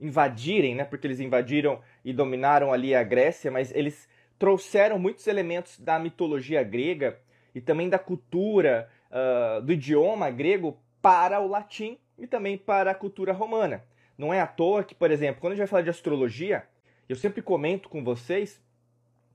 invadirem, 0.00 0.74
né? 0.74 0.84
Porque 0.84 1.06
eles 1.06 1.20
invadiram 1.20 1.78
e 2.02 2.14
dominaram 2.14 2.72
ali 2.72 2.94
a 2.94 3.02
Grécia, 3.02 3.50
mas 3.50 3.70
eles 3.74 4.08
trouxeram 4.38 4.98
muitos 4.98 5.26
elementos 5.26 5.78
da 5.78 5.98
mitologia 5.98 6.62
grega 6.62 7.20
e 7.54 7.60
também 7.60 7.90
da 7.90 7.98
cultura, 7.98 8.88
uh, 9.10 9.60
do 9.60 9.70
idioma 9.70 10.30
grego 10.30 10.78
para 11.02 11.38
o 11.40 11.46
latim 11.46 11.98
e 12.16 12.26
também 12.26 12.56
para 12.56 12.92
a 12.92 12.94
cultura 12.94 13.34
romana. 13.34 13.84
Não 14.16 14.32
é 14.32 14.40
à 14.40 14.46
toa 14.46 14.82
que, 14.82 14.94
por 14.94 15.10
exemplo, 15.10 15.42
quando 15.42 15.52
a 15.52 15.56
gente 15.56 15.64
vai 15.64 15.68
falar 15.68 15.82
de 15.82 15.90
astrologia, 15.90 16.64
eu 17.06 17.16
sempre 17.16 17.42
comento 17.42 17.90
com 17.90 18.02
vocês, 18.02 18.62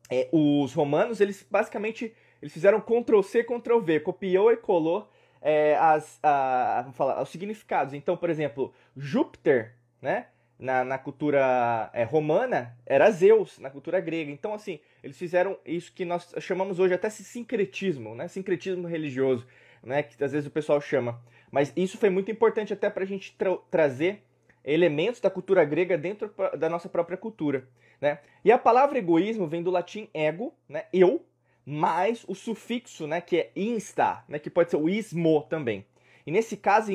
é, 0.10 0.28
os 0.32 0.74
romanos, 0.74 1.22
eles 1.22 1.46
basicamente 1.52 2.16
eles 2.42 2.52
fizeram 2.52 2.82
Ctrl 2.82 3.22
C, 3.22 3.44
Ctrl 3.44 3.80
V, 3.80 4.00
copiou 4.00 4.52
e 4.52 4.58
colou 4.58 5.08
é, 5.48 5.78
as, 5.78 6.18
a, 6.24 6.82
vamos 6.82 6.98
falar, 6.98 7.22
os 7.22 7.30
significados. 7.30 7.94
Então, 7.94 8.18
por 8.18 8.32
exemplo, 8.32 8.74
Júpiter, 8.98 9.76
né? 10.02 10.26
Na, 10.58 10.86
na 10.86 10.98
cultura 10.98 11.90
é, 11.94 12.04
romana 12.04 12.76
era 12.86 13.12
Zeus, 13.12 13.60
na 13.60 13.70
cultura 13.70 14.00
grega. 14.00 14.32
Então, 14.32 14.54
assim, 14.54 14.80
eles 15.04 15.18
fizeram 15.18 15.58
isso 15.66 15.94
que 15.94 16.04
nós 16.04 16.34
chamamos 16.40 16.80
hoje 16.80 16.96
até 16.96 17.10
sincretismo, 17.12 18.16
né? 18.16 18.28
Sincretismo 18.28 18.88
religioso, 18.88 19.46
né? 19.84 20.02
Que 20.02 20.24
às 20.24 20.32
vezes 20.32 20.48
o 20.48 20.52
pessoal 20.52 20.82
chama. 20.82 21.22
Mas 21.52 21.72
isso 21.76 22.00
foi 22.00 22.10
muito 22.10 22.32
importante 22.32 22.74
até 22.74 22.90
para 22.90 23.04
a 23.04 23.08
gente 23.08 23.36
tra 23.38 23.56
trazer 23.70 24.24
elementos 24.64 25.22
da 25.22 25.30
cultura 25.30 25.64
grega 25.64 25.96
dentro 25.96 26.34
da 26.58 26.68
nossa 26.68 26.90
própria 26.90 27.18
cultura. 27.18 27.68
Né? 28.02 28.18
E 28.44 28.52
a 28.52 28.58
palavra 28.58 28.98
egoísmo 28.98 29.48
vem 29.48 29.62
do 29.62 29.70
latim 29.70 30.10
ego, 30.12 30.56
né? 30.68 30.86
eu, 30.92 31.24
mais 31.66 32.24
o 32.28 32.36
sufixo, 32.36 33.08
né, 33.08 33.20
que 33.20 33.38
é 33.38 33.52
insta, 33.56 34.24
né, 34.28 34.38
que 34.38 34.50
pode 34.50 34.70
ser 34.70 34.78
o 34.78 34.88
ismo 34.88 35.42
também. 35.50 35.86
E 36.26 36.32
nesse 36.32 36.56
caso 36.58 36.92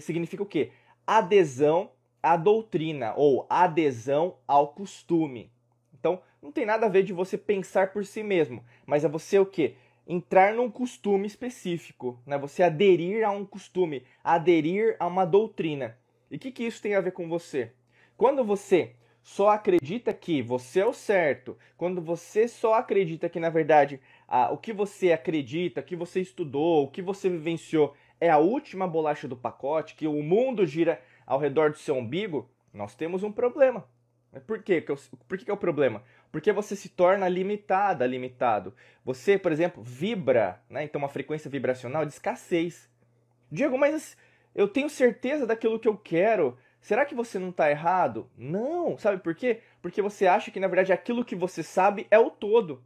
significa 0.00 0.42
o 0.42 0.46
quê? 0.46 0.70
Adesão 1.06 1.90
à 2.22 2.36
doutrina 2.36 3.14
ou 3.16 3.46
adesão 3.48 4.36
ao 4.46 4.68
costume. 4.68 5.50
Então, 5.98 6.20
não 6.42 6.52
tem 6.52 6.64
nada 6.64 6.86
a 6.86 6.88
ver 6.88 7.02
de 7.02 7.12
você 7.12 7.36
pensar 7.36 7.92
por 7.92 8.04
si 8.04 8.22
mesmo, 8.22 8.64
mas 8.86 9.04
é 9.04 9.08
você 9.08 9.38
o 9.38 9.46
quê? 9.46 9.74
Entrar 10.06 10.54
num 10.54 10.70
costume 10.70 11.26
específico, 11.26 12.18
né? 12.24 12.38
Você 12.38 12.62
aderir 12.62 13.26
a 13.26 13.30
um 13.30 13.44
costume, 13.44 14.04
aderir 14.24 14.96
a 14.98 15.06
uma 15.06 15.24
doutrina. 15.24 15.98
E 16.30 16.36
o 16.36 16.38
que, 16.38 16.50
que 16.50 16.64
isso 16.64 16.80
tem 16.80 16.94
a 16.94 17.00
ver 17.00 17.12
com 17.12 17.28
você? 17.28 17.72
Quando 18.16 18.44
você 18.44 18.94
só 19.28 19.50
acredita 19.50 20.14
que 20.14 20.40
você 20.40 20.80
é 20.80 20.86
o 20.86 20.92
certo, 20.94 21.56
quando 21.76 22.00
você 22.00 22.48
só 22.48 22.74
acredita 22.74 23.28
que, 23.28 23.38
na 23.38 23.50
verdade, 23.50 24.00
o 24.50 24.56
que 24.56 24.72
você 24.72 25.12
acredita, 25.12 25.82
o 25.82 25.84
que 25.84 25.94
você 25.94 26.20
estudou, 26.22 26.84
o 26.84 26.90
que 26.90 27.02
você 27.02 27.28
vivenciou 27.28 27.94
é 28.18 28.30
a 28.30 28.38
última 28.38 28.88
bolacha 28.88 29.28
do 29.28 29.36
pacote, 29.36 29.94
que 29.96 30.06
o 30.08 30.22
mundo 30.22 30.64
gira 30.64 30.98
ao 31.26 31.38
redor 31.38 31.70
do 31.70 31.76
seu 31.76 31.94
umbigo, 31.94 32.50
nós 32.72 32.94
temos 32.94 33.22
um 33.22 33.30
problema. 33.30 33.86
Por 34.46 34.62
quê? 34.62 34.82
Por 35.28 35.36
que 35.36 35.50
é 35.50 35.54
o 35.54 35.58
problema? 35.58 36.02
Porque 36.32 36.50
você 36.50 36.74
se 36.74 36.88
torna 36.88 37.28
limitada, 37.28 38.06
limitado. 38.06 38.74
Você, 39.04 39.38
por 39.38 39.52
exemplo, 39.52 39.82
vibra, 39.82 40.62
né? 40.70 40.84
então 40.84 40.98
uma 40.98 41.08
frequência 41.08 41.50
vibracional 41.50 42.06
de 42.06 42.12
escassez. 42.12 42.90
Diego, 43.52 43.76
mas 43.76 44.16
eu 44.54 44.66
tenho 44.66 44.88
certeza 44.88 45.46
daquilo 45.46 45.78
que 45.78 45.86
eu 45.86 45.98
quero, 45.98 46.56
Será 46.80 47.04
que 47.04 47.14
você 47.14 47.38
não 47.38 47.50
está 47.50 47.70
errado? 47.70 48.30
Não, 48.36 48.96
sabe 48.96 49.22
por 49.22 49.34
quê? 49.34 49.60
Porque 49.82 50.00
você 50.00 50.26
acha 50.26 50.50
que 50.50 50.60
na 50.60 50.68
verdade 50.68 50.92
aquilo 50.92 51.24
que 51.24 51.34
você 51.34 51.62
sabe 51.62 52.06
é 52.10 52.18
o 52.18 52.30
todo. 52.30 52.82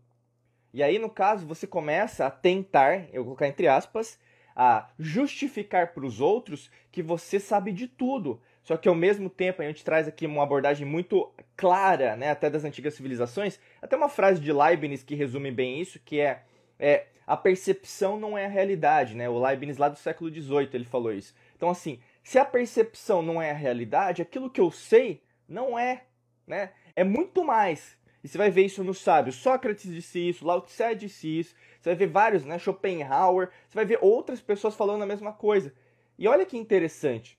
E 0.72 0.82
aí, 0.82 0.98
no 0.98 1.10
caso, 1.10 1.46
você 1.46 1.66
começa 1.66 2.26
a 2.26 2.30
tentar, 2.30 3.06
eu 3.12 3.22
vou 3.22 3.36
colocar 3.36 3.46
entre 3.46 3.68
aspas, 3.68 4.18
a 4.56 4.88
justificar 4.98 5.92
para 5.92 6.04
os 6.04 6.20
outros 6.20 6.70
que 6.90 7.02
você 7.02 7.38
sabe 7.38 7.72
de 7.72 7.86
tudo. 7.86 8.40
Só 8.62 8.76
que 8.76 8.88
ao 8.88 8.94
mesmo 8.94 9.28
tempo 9.28 9.60
a 9.60 9.66
gente 9.66 9.84
traz 9.84 10.06
aqui 10.06 10.26
uma 10.26 10.42
abordagem 10.42 10.86
muito 10.86 11.30
clara, 11.56 12.16
né, 12.16 12.30
até 12.30 12.48
das 12.48 12.64
antigas 12.64 12.94
civilizações, 12.94 13.58
até 13.80 13.96
uma 13.96 14.08
frase 14.08 14.40
de 14.40 14.52
Leibniz 14.52 15.02
que 15.02 15.14
resume 15.14 15.50
bem 15.50 15.80
isso, 15.80 16.00
que 16.04 16.20
é, 16.20 16.42
é 16.78 17.06
a 17.26 17.36
percepção 17.36 18.18
não 18.18 18.36
é 18.36 18.46
a 18.46 18.48
realidade, 18.48 19.16
né? 19.16 19.28
O 19.28 19.40
Leibniz 19.40 19.78
lá 19.78 19.88
do 19.88 19.96
século 19.96 20.30
XVIII 20.30 20.70
ele 20.72 20.84
falou 20.84 21.12
isso. 21.12 21.34
Então 21.56 21.68
assim, 21.68 21.98
se 22.22 22.38
a 22.38 22.44
percepção 22.44 23.22
não 23.22 23.40
é 23.40 23.50
a 23.50 23.54
realidade, 23.54 24.22
aquilo 24.22 24.50
que 24.50 24.60
eu 24.60 24.70
sei 24.70 25.22
não 25.48 25.78
é, 25.78 26.04
né? 26.46 26.72
É 26.94 27.04
muito 27.04 27.44
mais. 27.44 27.98
E 28.22 28.28
você 28.28 28.38
vai 28.38 28.50
ver 28.50 28.64
isso 28.64 28.84
no 28.84 28.94
sábio. 28.94 29.32
Sócrates 29.32 29.92
disse 29.92 30.28
isso, 30.28 30.46
Lao 30.46 30.60
Tse 30.60 30.94
disse 30.94 31.40
isso. 31.40 31.54
Você 31.80 31.90
vai 31.90 31.96
ver 31.96 32.06
vários, 32.06 32.44
né? 32.44 32.58
Schopenhauer. 32.58 33.50
Você 33.68 33.74
vai 33.74 33.84
ver 33.84 33.98
outras 34.00 34.40
pessoas 34.40 34.76
falando 34.76 35.02
a 35.02 35.06
mesma 35.06 35.32
coisa. 35.32 35.74
E 36.16 36.28
olha 36.28 36.46
que 36.46 36.56
interessante. 36.56 37.36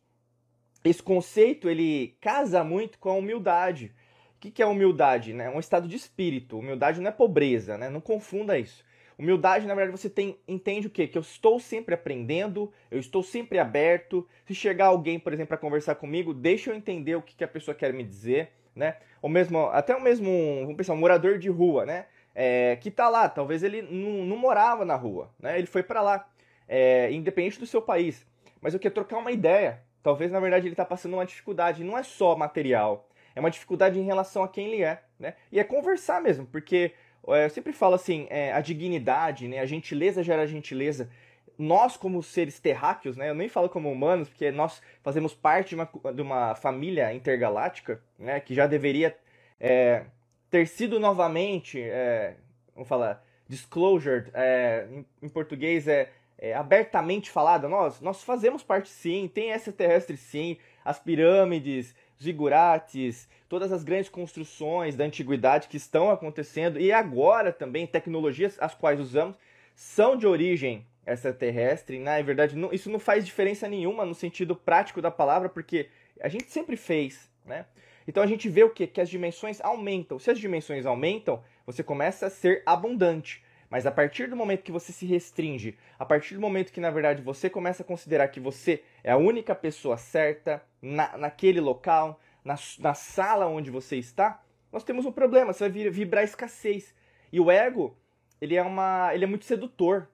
Esse 0.83 1.01
conceito 1.01 1.69
ele 1.69 2.17
casa 2.19 2.63
muito 2.63 2.99
com 2.99 3.09
a 3.09 3.13
humildade. 3.13 3.95
O 4.35 4.51
que 4.51 4.61
é 4.61 4.65
humildade? 4.65 5.31
Né? 5.31 5.45
É 5.45 5.49
um 5.49 5.59
estado 5.59 5.87
de 5.87 5.95
espírito. 5.95 6.59
Humildade 6.59 6.99
não 6.99 7.07
é 7.07 7.13
pobreza, 7.13 7.77
né? 7.77 7.89
Não 7.89 8.01
confunda 8.01 8.59
isso. 8.59 8.83
Humildade, 9.17 9.67
na 9.67 9.75
verdade, 9.75 9.97
você 9.97 10.09
tem, 10.09 10.37
entende 10.47 10.87
o 10.87 10.89
quê? 10.89 11.07
Que 11.07 11.17
eu 11.17 11.21
estou 11.21 11.59
sempre 11.59 11.93
aprendendo, 11.93 12.71
eu 12.89 12.99
estou 12.99 13.21
sempre 13.21 13.59
aberto. 13.59 14.27
Se 14.45 14.55
chegar 14.55 14.87
alguém, 14.87 15.19
por 15.19 15.33
exemplo, 15.33 15.49
para 15.49 15.57
conversar 15.57 15.95
comigo, 15.95 16.33
deixa 16.33 16.71
eu 16.71 16.75
entender 16.75 17.15
o 17.15 17.21
que, 17.21 17.35
que 17.35 17.43
a 17.43 17.47
pessoa 17.47 17.75
quer 17.75 17.93
me 17.93 18.03
dizer, 18.03 18.51
né? 18.75 18.97
Ou 19.21 19.29
mesmo, 19.29 19.67
até 19.67 19.95
o 19.95 20.01
mesmo, 20.01 20.29
vamos 20.61 20.75
pensar, 20.75 20.93
um 20.93 20.97
morador 20.97 21.37
de 21.37 21.49
rua, 21.49 21.85
né? 21.85 22.05
É, 22.35 22.77
que 22.81 22.89
tá 22.89 23.09
lá, 23.09 23.29
talvez 23.29 23.61
ele 23.61 23.81
não, 23.83 24.25
não 24.25 24.37
morava 24.37 24.83
na 24.83 24.95
rua, 24.95 25.31
né? 25.39 25.57
Ele 25.57 25.67
foi 25.67 25.83
para 25.83 26.01
lá, 26.01 26.27
é, 26.67 27.11
independente 27.11 27.59
do 27.59 27.67
seu 27.67 27.81
país. 27.81 28.25
Mas 28.59 28.73
eu 28.73 28.79
quero 28.79 28.93
trocar 28.93 29.17
uma 29.17 29.31
ideia. 29.31 29.81
Talvez, 30.01 30.31
na 30.31 30.39
verdade, 30.39 30.65
ele 30.65 30.73
está 30.73 30.83
passando 30.83 31.13
uma 31.13 31.25
dificuldade. 31.25 31.83
Não 31.83 31.97
é 31.97 32.03
só 32.03 32.35
material, 32.35 33.07
é 33.35 33.39
uma 33.39 33.51
dificuldade 33.51 33.99
em 33.99 34.03
relação 34.03 34.43
a 34.43 34.47
quem 34.47 34.67
ele 34.67 34.83
é, 34.83 35.01
né? 35.19 35.35
E 35.51 35.59
é 35.59 35.63
conversar 35.63 36.21
mesmo, 36.21 36.45
porque 36.45 36.93
eu 37.27 37.49
sempre 37.49 37.71
falo 37.71 37.95
assim, 37.95 38.27
é, 38.29 38.51
a 38.51 38.59
dignidade, 38.59 39.47
né, 39.47 39.59
a 39.59 39.65
gentileza 39.65 40.23
gera 40.23 40.45
gentileza. 40.45 41.09
Nós, 41.57 41.95
como 41.95 42.21
seres 42.21 42.59
terráqueos, 42.59 43.15
né, 43.15 43.29
eu 43.29 43.35
nem 43.35 43.47
falo 43.47 43.69
como 43.69 43.91
humanos, 43.91 44.27
porque 44.27 44.51
nós 44.51 44.81
fazemos 45.01 45.33
parte 45.33 45.69
de 45.69 45.75
uma, 45.75 45.89
de 46.13 46.21
uma 46.21 46.55
família 46.55 47.13
intergaláctica, 47.13 48.01
né, 48.17 48.39
que 48.39 48.53
já 48.53 48.67
deveria 48.67 49.15
é, 49.59 50.03
ter 50.49 50.67
sido 50.67 50.99
novamente, 50.99 51.79
é, 51.81 52.35
vamos 52.73 52.89
falar, 52.89 53.23
disclosure, 53.47 54.25
é, 54.33 54.87
em, 54.91 55.05
em, 55.21 55.29
português 55.29 55.87
é, 55.87 56.09
é 56.37 56.53
abertamente 56.53 57.31
falada. 57.31 57.69
Nós, 57.69 58.01
nós 58.01 58.23
fazemos 58.23 58.63
parte 58.63 58.89
sim, 58.89 59.29
tem 59.33 59.51
extraterrestre 59.51 60.17
sim, 60.17 60.57
as 60.83 60.99
pirâmides, 60.99 61.95
zigurates, 62.21 63.27
todas 63.47 63.71
as 63.71 63.83
grandes 63.83 64.09
construções 64.09 64.95
da 64.95 65.05
antiguidade 65.05 65.67
que 65.67 65.77
estão 65.77 66.09
acontecendo 66.09 66.79
e 66.79 66.91
agora 66.91 67.51
também 67.51 67.85
tecnologias 67.85 68.57
as 68.59 68.73
quais 68.73 68.99
usamos 68.99 69.35
são 69.75 70.15
de 70.15 70.27
origem 70.27 70.85
extraterrestre. 71.05 71.99
Na 71.99 72.11
né? 72.11 72.23
verdade, 72.23 72.55
não, 72.55 72.71
isso 72.71 72.89
não 72.89 72.99
faz 72.99 73.25
diferença 73.25 73.67
nenhuma 73.67 74.05
no 74.05 74.15
sentido 74.15 74.55
prático 74.55 75.01
da 75.01 75.11
palavra, 75.11 75.49
porque 75.49 75.89
a 76.21 76.29
gente 76.29 76.51
sempre 76.51 76.77
fez, 76.77 77.29
né? 77.45 77.65
Então 78.07 78.21
a 78.21 78.27
gente 78.27 78.49
vê 78.49 78.63
o 78.63 78.69
quê? 78.69 78.85
Que 78.85 79.01
as 79.01 79.09
dimensões 79.09 79.61
aumentam. 79.61 80.19
Se 80.19 80.29
as 80.29 80.37
dimensões 80.37 80.85
aumentam, 80.85 81.41
você 81.65 81.83
começa 81.83 82.27
a 82.27 82.29
ser 82.29 82.61
abundante. 82.65 83.43
Mas 83.69 83.85
a 83.85 83.91
partir 83.91 84.29
do 84.29 84.35
momento 84.35 84.61
que 84.61 84.71
você 84.71 84.91
se 84.91 85.05
restringe, 85.05 85.77
a 85.97 86.05
partir 86.05 86.35
do 86.35 86.41
momento 86.41 86.71
que 86.71 86.81
na 86.81 86.91
verdade 86.91 87.21
você 87.21 87.49
começa 87.49 87.81
a 87.81 87.85
considerar 87.85 88.27
que 88.27 88.39
você 88.39 88.83
é 89.03 89.11
a 89.11 89.17
única 89.17 89.55
pessoa 89.55 89.97
certa 89.97 90.61
na, 90.83 91.17
naquele 91.17 91.61
local, 91.61 92.19
na, 92.43 92.55
na 92.79 92.93
sala 92.93 93.47
onde 93.47 93.71
você 93.71 93.95
está, 93.95 94.43
nós 94.71 94.83
temos 94.83 95.05
um 95.05 95.11
problema, 95.11 95.53
você 95.53 95.69
vai 95.69 95.89
vibrar 95.89 96.23
escassez. 96.25 96.93
E 97.31 97.39
o 97.39 97.49
ego, 97.49 97.97
ele 98.41 98.55
é, 98.55 98.61
uma, 98.61 99.11
ele 99.13 99.23
é 99.23 99.27
muito 99.27 99.45
sedutor, 99.45 100.09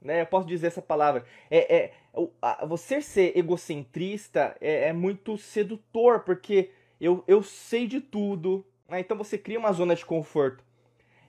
né? 0.00 0.20
Eu 0.20 0.26
posso 0.26 0.46
dizer 0.46 0.66
essa 0.66 0.82
palavra. 0.82 1.24
É, 1.50 1.74
é, 1.74 1.92
você 2.66 3.00
ser 3.00 3.36
egocentrista 3.36 4.56
é, 4.60 4.88
é 4.88 4.92
muito 4.92 5.38
sedutor, 5.38 6.20
porque 6.20 6.70
eu, 7.00 7.24
eu 7.26 7.42
sei 7.42 7.86
de 7.86 8.00
tudo, 8.00 8.66
né? 8.88 9.00
então 9.00 9.16
você 9.16 9.38
cria 9.38 9.58
uma 9.58 9.72
zona 9.72 9.94
de 9.94 10.04
conforto. 10.04 10.62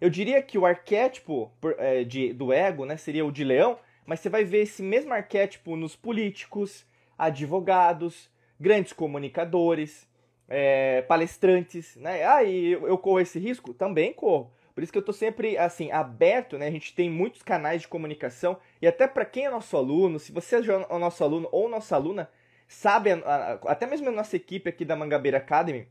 Eu 0.01 0.09
diria 0.09 0.41
que 0.41 0.57
o 0.57 0.65
arquétipo 0.65 1.51
é, 1.77 2.03
de, 2.03 2.33
do 2.33 2.51
ego 2.51 2.85
né, 2.85 2.97
seria 2.97 3.25
o 3.25 3.31
de 3.31 3.43
leão, 3.43 3.79
mas 4.05 4.19
você 4.19 4.29
vai 4.29 4.43
ver 4.43 4.63
esse 4.63 4.83
mesmo 4.83 5.13
arquétipo 5.13 5.77
nos 5.77 5.95
políticos, 5.95 6.85
advogados, 7.17 8.29
grandes 8.59 8.93
comunicadores, 8.93 10.07
é, 10.47 11.01
palestrantes, 11.03 11.95
né? 11.95 12.23
Ah, 12.23 12.43
e 12.43 12.71
eu, 12.73 12.87
eu, 12.87 12.97
corro 12.97 13.19
esse 13.19 13.39
risco? 13.39 13.73
Também 13.73 14.13
corro. 14.13 14.51
Por 14.73 14.83
isso 14.83 14.91
que 14.91 14.97
eu 14.97 15.01
estou 15.01 15.13
sempre 15.13 15.57
assim 15.57 15.91
aberto, 15.91 16.57
né? 16.57 16.67
A 16.67 16.71
gente 16.71 16.93
tem 16.93 17.09
muitos 17.09 17.43
canais 17.43 17.81
de 17.81 17.87
comunicação 17.87 18.57
e 18.81 18.87
até 18.87 19.07
para 19.07 19.25
quem 19.25 19.45
é 19.45 19.49
nosso 19.49 19.77
aluno, 19.77 20.19
se 20.19 20.31
você 20.31 20.55
é 20.55 20.59
o 20.89 20.99
nosso 20.99 21.23
aluno 21.23 21.47
ou 21.51 21.69
nossa 21.69 21.95
aluna, 21.95 22.29
sabe, 22.67 23.11
até 23.67 23.85
mesmo 23.85 24.09
a 24.09 24.11
nossa 24.11 24.35
equipe 24.35 24.69
aqui 24.69 24.83
da 24.83 24.95
Mangabeira 24.95 25.37
Academy, 25.37 25.87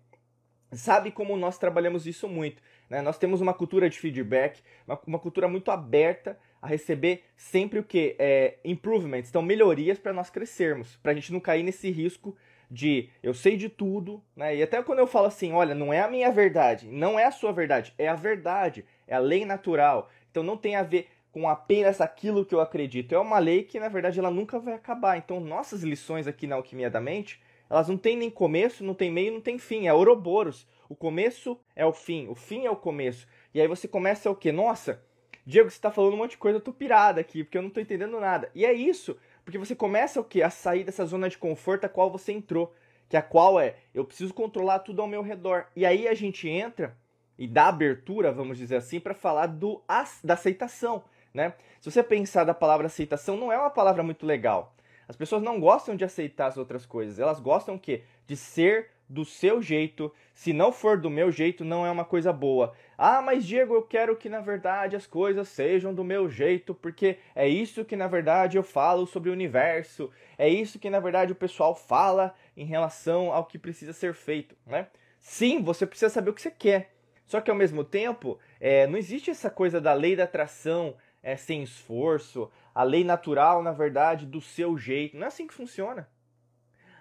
sabe 0.73 1.11
como 1.11 1.37
nós 1.37 1.59
trabalhamos 1.59 2.07
isso 2.07 2.28
muito. 2.28 2.61
Né? 2.90 3.00
Nós 3.00 3.19
temos 3.19 3.40
uma 3.40 3.54
cultura 3.54 3.88
de 3.88 3.99
feedback, 3.99 4.61
uma, 4.87 5.00
uma 5.07 5.19
cultura 5.19 5.49
muito 5.49 5.71
aberta 5.71 6.38
a 6.61 6.66
receber 6.66 7.25
sempre 7.37 7.78
o 7.78 7.85
que? 7.85 8.16
É, 8.19 8.59
improvements, 8.64 9.28
então 9.28 9.42
melhorias 9.42 9.99
para 9.99 10.12
nós 10.12 10.31
crescermos, 10.31 10.97
para 10.97 11.12
a 11.12 11.14
gente 11.14 11.33
não 11.33 11.40
cair 11.40 11.62
nesse 11.62 11.90
risco 11.90 12.37
de 12.73 13.11
eu 13.23 13.35
sei 13.35 13.57
de 13.57 13.69
tudo, 13.69 14.23
né? 14.35 14.57
E 14.57 14.62
até 14.62 14.83
quando 14.83 15.00
eu 15.00 15.07
falo 15.07 15.26
assim, 15.26 15.52
olha, 15.52 15.75
não 15.75 15.93
é 15.93 16.00
a 16.00 16.09
minha 16.09 16.33
verdade, 16.33 16.88
não 16.88 17.19
é 17.19 17.26
a 17.26 17.31
sua 17.31 17.52
verdade, 17.52 17.93
é 17.99 18.09
a 18.09 18.14
verdade, 18.14 18.87
é 19.07 19.14
a 19.14 19.19
lei 19.19 19.45
natural. 19.45 20.09
Então 20.31 20.43
não 20.43 20.57
tem 20.57 20.75
a 20.75 20.83
ver 20.83 21.09
com 21.31 21.49
apenas 21.49 22.00
aquilo 22.00 22.45
que 22.45 22.55
eu 22.55 22.61
acredito. 22.61 23.14
É 23.14 23.19
uma 23.19 23.38
lei 23.38 23.62
que, 23.62 23.79
na 23.79 23.88
verdade, 23.88 24.19
ela 24.19 24.31
nunca 24.31 24.59
vai 24.59 24.75
acabar. 24.75 25.17
Então, 25.17 25.41
nossas 25.41 25.83
lições 25.83 26.26
aqui 26.26 26.47
na 26.47 26.57
Alquimia 26.57 26.91
da 26.91 27.00
Mente, 27.00 27.41
Elas 27.73 27.88
não 27.88 27.97
têm 27.97 28.19
nem 28.19 28.29
começo, 28.29 28.85
não 28.85 28.93
tem 28.93 29.11
meio, 29.11 29.33
não 29.33 29.41
tem 29.41 29.59
fim. 29.59 29.87
É 29.87 29.95
Ouroboros. 29.95 30.69
O 30.91 30.95
começo 30.95 31.59
é 31.75 31.87
o 31.87 31.93
fim, 31.93 32.29
o 32.29 32.35
fim 32.35 32.67
é 32.67 32.71
o 32.71 32.76
começo. 32.76 33.26
E 33.55 33.62
aí 33.62 33.67
você 33.67 33.88
começa 33.88 34.31
o 34.31 34.37
quê? 34.37 34.52
Nossa, 34.52 35.02
Diego, 35.47 35.71
você 35.71 35.81
tá 35.81 35.91
falando 35.91 36.12
um 36.12 36.19
monte 36.19 36.33
de 36.33 36.37
coisa, 36.37 36.59
eu 36.59 36.62
tô 36.62 36.71
pirada 36.71 37.23
aqui, 37.23 37.43
porque 37.43 37.57
eu 37.57 37.62
não 37.62 37.71
tô 37.71 37.81
entendendo 37.81 38.21
nada. 38.21 38.50
E 38.55 38.67
é 38.67 38.75
isso, 38.75 39.17
porque 39.44 39.58
você 39.58 39.75
começa 39.75 40.20
o 40.20 40.25
quê? 40.25 40.42
A 40.42 40.50
sair 40.50 40.84
dessa 40.84 41.04
zona 41.04 41.28
de 41.28 41.38
conforto 41.38 41.84
a 41.84 41.88
qual 41.88 42.11
você 42.11 42.32
entrou. 42.32 42.75
Que 43.08 43.16
a 43.16 43.22
qual 43.22 43.61
é, 43.61 43.76
eu 43.92 44.04
preciso 44.04 44.32
controlar 44.32 44.78
tudo 44.80 45.02
ao 45.02 45.08
meu 45.08 45.22
redor. 45.22 45.66
E 45.76 45.84
aí 45.84 46.08
a 46.08 46.14
gente 46.14 46.49
entra 46.49 46.96
e 47.38 47.46
dá 47.46 47.68
abertura, 47.68 48.32
vamos 48.32 48.56
dizer 48.56 48.76
assim, 48.76 49.00
para 49.00 49.14
falar 49.14 49.46
do, 49.46 49.82
da 50.22 50.34
aceitação, 50.34 51.04
né? 51.34 51.54
Se 51.80 51.90
você 51.90 52.02
pensar 52.02 52.44
da 52.44 52.54
palavra 52.54 52.87
aceitação, 52.87 53.37
não 53.37 53.52
é 53.52 53.58
uma 53.58 53.70
palavra 53.70 54.02
muito 54.02 54.25
legal. 54.25 54.75
As 55.08 55.16
pessoas 55.16 55.42
não 55.42 55.61
gostam 55.61 55.96
de 55.96 56.04
aceitar 56.04 56.46
as 56.46 56.56
outras 56.56 56.87
coisas. 56.87 57.18
Elas 57.18 57.40
gostam 57.40 57.75
o 57.75 57.78
quê? 57.78 58.04
De 58.26 58.37
ser 58.37 58.90
do 59.08 59.25
seu 59.25 59.61
jeito. 59.61 60.12
Se 60.34 60.52
não 60.52 60.72
for 60.72 60.99
do 60.99 61.11
meu 61.11 61.30
jeito, 61.30 61.64
não 61.64 61.84
é 61.84 61.90
uma 61.90 62.04
coisa 62.04 62.32
boa. 62.32 62.72
Ah, 63.04 63.21
mas 63.21 63.44
Diego, 63.44 63.75
eu 63.75 63.82
quero 63.82 64.16
que 64.16 64.28
na 64.28 64.38
verdade 64.40 64.94
as 64.94 65.09
coisas 65.09 65.49
sejam 65.49 65.92
do 65.92 66.04
meu 66.04 66.30
jeito, 66.30 66.73
porque 66.73 67.18
é 67.35 67.49
isso 67.49 67.85
que 67.85 67.97
na 67.97 68.06
verdade 68.06 68.56
eu 68.56 68.62
falo 68.62 69.09
sobre 69.09 69.28
o 69.28 69.32
universo. 69.32 70.09
É 70.38 70.49
isso 70.49 70.78
que 70.78 70.88
na 70.88 71.00
verdade 71.00 71.32
o 71.32 71.35
pessoal 71.35 71.75
fala 71.75 72.32
em 72.56 72.64
relação 72.64 73.32
ao 73.32 73.44
que 73.44 73.59
precisa 73.59 73.92
ser 73.92 74.14
feito, 74.14 74.54
né? 74.64 74.87
Sim, 75.18 75.64
você 75.64 75.85
precisa 75.85 76.11
saber 76.11 76.30
o 76.30 76.32
que 76.32 76.40
você 76.42 76.52
quer. 76.52 76.94
Só 77.26 77.40
que 77.40 77.50
ao 77.50 77.56
mesmo 77.56 77.82
tempo, 77.82 78.38
é, 78.61 78.87
não 78.87 78.97
existe 78.97 79.32
essa 79.32 79.50
coisa 79.50 79.80
da 79.80 79.92
lei 79.92 80.14
da 80.14 80.23
atração 80.23 80.94
é, 81.21 81.37
sem 81.37 81.61
esforço, 81.61 82.49
a 82.73 82.85
lei 82.85 83.02
natural, 83.02 83.64
na 83.64 83.73
verdade, 83.73 84.26
do 84.26 84.40
seu 84.40 84.78
jeito. 84.78 85.16
Não 85.16 85.25
é 85.25 85.26
assim 85.26 85.49
que 85.49 85.54
funciona. 85.54 86.09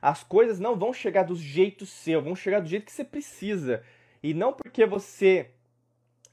As 0.01 0.23
coisas 0.23 0.59
não 0.59 0.75
vão 0.75 0.91
chegar 0.91 1.21
do 1.21 1.35
jeito 1.35 1.85
seu, 1.85 2.23
vão 2.23 2.35
chegar 2.35 2.59
do 2.59 2.67
jeito 2.67 2.87
que 2.87 2.91
você 2.91 3.03
precisa. 3.05 3.83
E 4.23 4.33
não 4.33 4.51
porque 4.51 4.83
você 4.83 5.51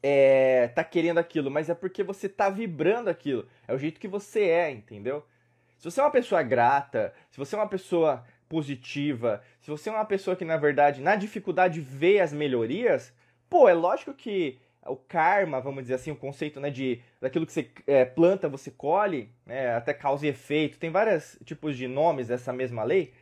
é, 0.02 0.68
tá 0.68 0.84
querendo 0.84 1.18
aquilo, 1.18 1.50
mas 1.50 1.68
é 1.68 1.74
porque 1.74 2.02
você 2.02 2.28
tá 2.28 2.48
vibrando 2.48 3.08
aquilo. 3.08 3.46
É 3.66 3.74
o 3.74 3.78
jeito 3.78 4.00
que 4.00 4.08
você 4.08 4.44
é, 4.44 4.70
entendeu? 4.70 5.24
Se 5.78 5.84
você 5.90 6.00
é 6.00 6.02
uma 6.04 6.10
pessoa 6.10 6.42
grata, 6.42 7.12
se 7.30 7.38
você 7.38 7.54
é 7.54 7.58
uma 7.58 7.68
pessoa 7.68 8.24
positiva, 8.48 9.42
se 9.60 9.70
você 9.70 9.88
é 9.88 9.92
uma 9.92 10.04
pessoa 10.04 10.34
que, 10.34 10.44
na 10.44 10.56
verdade, 10.56 11.00
na 11.00 11.14
dificuldade 11.14 11.80
vê 11.80 12.20
as 12.20 12.32
melhorias, 12.32 13.12
pô, 13.48 13.68
é 13.68 13.74
lógico 13.74 14.14
que 14.14 14.58
o 14.86 14.96
karma, 14.96 15.60
vamos 15.60 15.82
dizer 15.82 15.94
assim, 15.94 16.10
o 16.10 16.16
conceito 16.16 16.58
né, 16.60 16.70
de 16.70 17.00
daquilo 17.20 17.44
que 17.44 17.52
você 17.52 17.70
é, 17.86 18.04
planta, 18.04 18.48
você 18.48 18.70
colhe, 18.70 19.30
né, 19.44 19.74
até 19.74 19.92
causa 19.92 20.26
e 20.26 20.30
efeito, 20.30 20.78
tem 20.78 20.90
vários 20.90 21.38
tipos 21.44 21.76
de 21.76 21.86
nomes 21.86 22.28
dessa 22.28 22.52
mesma 22.52 22.82
lei, 22.84 23.12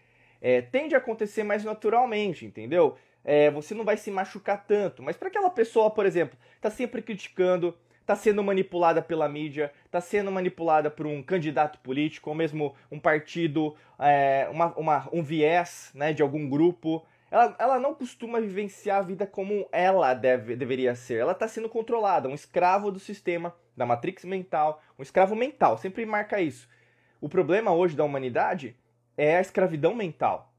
é, 0.40 0.62
tende 0.62 0.95
a 0.95 0.99
acontecer 0.99 1.42
mais 1.42 1.64
naturalmente, 1.64 2.47
entendeu? 2.47 2.97
É, 3.28 3.50
você 3.50 3.75
não 3.75 3.85
vai 3.85 3.97
se 3.97 4.09
machucar 4.09 4.64
tanto. 4.64 5.02
Mas 5.02 5.16
para 5.16 5.26
aquela 5.26 5.50
pessoa, 5.50 5.90
por 5.90 6.06
exemplo, 6.06 6.38
está 6.54 6.71
sempre 6.71 7.02
criticando, 7.02 7.76
está 8.00 8.14
sendo 8.14 8.40
manipulada 8.40 9.02
pela 9.02 9.28
mídia, 9.28 9.73
está 9.85 10.00
sendo 10.00 10.30
manipulada 10.30 10.88
por 10.88 11.09
um 11.09 11.21
candidato 11.21 11.80
político, 11.80 12.30
ou 12.30 12.37
mesmo 12.37 12.76
um 12.88 13.00
partido, 13.00 13.76
é, 13.99 14.49
uma, 14.52 14.73
uma, 14.76 15.09
um 15.12 15.25
viés 15.25 15.90
né, 15.92 16.12
de 16.12 16.23
algum 16.23 16.49
grupo, 16.49 17.04
ela, 17.28 17.56
ela 17.59 17.80
não 17.80 17.97
costuma 17.97 18.40
vivenciar 18.40 18.99
a 18.99 19.02
vida 19.02 19.26
como 19.26 19.68
ela 19.73 20.14
deve, 20.14 20.54
deveria 20.54 20.95
ser. 20.95 21.18
Ela 21.18 21.33
está 21.33 21.49
sendo 21.49 21.68
controlada, 21.68 22.28
um 22.28 22.35
escravo 22.35 22.92
do 22.92 23.00
sistema, 23.00 23.52
da 23.76 23.85
matrix 23.85 24.25
mental, 24.25 24.80
um 24.97 25.02
escravo 25.02 25.35
mental, 25.35 25.76
sempre 25.76 26.06
marca 26.06 26.40
isso. 26.40 26.68
O 27.21 27.28
problema 27.28 27.73
hoje 27.73 27.97
da 27.97 28.04
humanidade 28.04 28.76
é 29.16 29.37
a 29.37 29.40
escravidão 29.40 29.97
mental. 29.97 30.54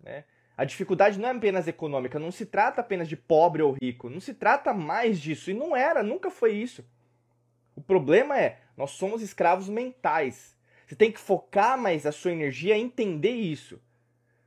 Né? 0.00 0.22
A 0.58 0.64
dificuldade 0.64 1.20
não 1.20 1.28
é 1.28 1.30
apenas 1.30 1.68
econômica, 1.68 2.18
não 2.18 2.32
se 2.32 2.44
trata 2.44 2.80
apenas 2.80 3.08
de 3.08 3.16
pobre 3.16 3.62
ou 3.62 3.76
rico, 3.80 4.10
não 4.10 4.18
se 4.18 4.34
trata 4.34 4.74
mais 4.74 5.20
disso, 5.20 5.52
e 5.52 5.54
não 5.54 5.76
era, 5.76 6.02
nunca 6.02 6.32
foi 6.32 6.52
isso. 6.52 6.84
O 7.76 7.80
problema 7.80 8.36
é, 8.36 8.58
nós 8.76 8.90
somos 8.90 9.22
escravos 9.22 9.68
mentais. 9.68 10.58
Você 10.84 10.96
tem 10.96 11.12
que 11.12 11.20
focar 11.20 11.78
mais 11.78 12.04
a 12.06 12.10
sua 12.10 12.32
energia 12.32 12.76
em 12.76 12.86
entender 12.86 13.36
isso. 13.36 13.80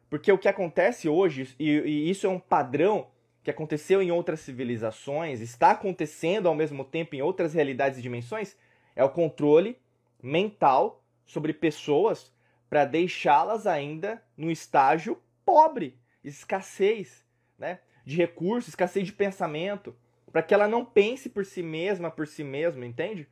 Porque 0.10 0.30
o 0.30 0.38
que 0.38 0.50
acontece 0.50 1.08
hoje, 1.08 1.56
e, 1.58 1.69
e 1.69 2.10
isso 2.10 2.28
é 2.28 2.30
um 2.30 2.39
padrão 2.39 3.08
que 3.41 3.50
aconteceu 3.50 4.02
em 4.02 4.12
outras 4.12 4.41
civilizações, 4.41 5.39
está 5.39 5.71
acontecendo 5.71 6.50
ao 6.50 6.56
mesmo 6.56 6.84
tempo 6.84 7.15
em 7.15 7.21
outras 7.21 7.54
realidades 7.54 8.00
e 8.00 8.02
dimensões, 8.02 8.58
é 8.97 9.04
o 9.04 9.10
controle 9.10 9.80
mental 10.21 11.02
sobre 11.26 11.54
pessoas 11.54 12.34
para 12.69 12.84
deixá-las 12.84 13.65
ainda 13.65 14.21
no 14.36 14.52
estágio 14.52 15.17
pobre, 15.52 16.00
escassez, 16.24 17.26
né? 17.60 17.80
De 18.06 18.16
recursos, 18.16 18.70
escassez 18.70 19.06
de 19.06 19.12
pensamento, 19.12 19.94
para 20.32 20.42
que 20.42 20.54
ela 20.54 20.66
não 20.66 20.86
pense 20.86 21.30
por 21.30 21.46
si 21.46 21.62
mesma, 21.62 22.10
por 22.10 22.26
si 22.26 22.42
mesma, 22.42 22.86
entende? 22.86 23.28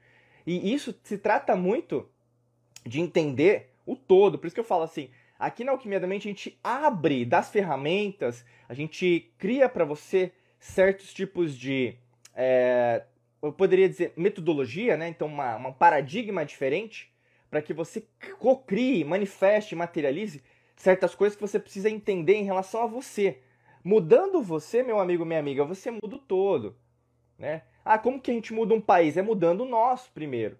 E 0.46 0.74
isso 0.74 0.94
se 1.02 1.18
trata 1.18 1.56
muito 1.56 2.10
de 2.86 3.00
entender 3.00 3.74
o 3.86 3.96
todo. 3.96 4.38
Por 4.38 4.48
isso 4.48 4.54
que 4.54 4.60
eu 4.60 4.66
falo 4.66 4.84
assim, 4.84 5.10
aqui 5.38 5.64
na 5.64 5.72
Alquimia 5.72 5.98
da 5.98 6.08
Mente 6.08 6.28
a 6.28 6.32
gente 6.32 6.60
abre 6.62 7.24
das 7.24 7.50
ferramentas, 7.50 8.46
a 8.68 8.74
gente 8.74 9.32
cria 9.38 9.70
para 9.70 9.86
você 9.86 10.34
certos 10.60 11.14
tipos 11.14 11.58
de, 11.58 11.96
é, 12.36 13.06
eu 13.42 13.54
poderia 13.54 13.88
dizer, 13.88 14.12
metodologia, 14.18 14.98
né? 14.98 15.08
Então, 15.08 15.30
uma, 15.30 15.56
um 15.56 15.72
paradigma 15.72 16.46
diferente 16.46 17.14
para 17.50 17.62
que 17.62 17.74
você 17.74 18.06
cocrie, 18.40 19.06
manifeste, 19.06 19.74
materialize 19.74 20.44
certas 20.80 21.14
coisas 21.14 21.36
que 21.36 21.42
você 21.42 21.60
precisa 21.60 21.90
entender 21.90 22.36
em 22.36 22.46
relação 22.46 22.82
a 22.82 22.88
você. 22.88 23.40
Mudando 23.84 24.42
você, 24.42 24.82
meu 24.82 25.00
amigo, 25.00 25.26
minha 25.26 25.40
amiga, 25.40 25.64
você 25.64 25.92
muda 25.92 26.16
o 26.16 26.20
todo, 26.20 26.76
né? 27.38 27.64
Ah, 27.86 27.98
como 27.98 28.20
que 28.20 28.32
a 28.32 28.34
gente 28.34 28.54
muda 28.54 28.74
um 28.74 28.82
país? 28.82 29.18
É 29.18 29.22
mudando 29.22 29.66
nós 29.66 30.08
primeiro, 30.08 30.58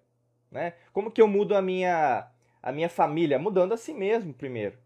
né? 0.52 0.74
Como 0.94 1.10
que 1.10 1.22
eu 1.22 1.28
mudo 1.28 1.56
a 1.56 1.62
minha 1.62 2.30
a 2.62 2.72
minha 2.72 2.90
família? 2.90 3.40
Mudando 3.40 3.74
a 3.74 3.78
si 3.78 3.94
mesmo 3.94 4.34
primeiro, 4.34 4.78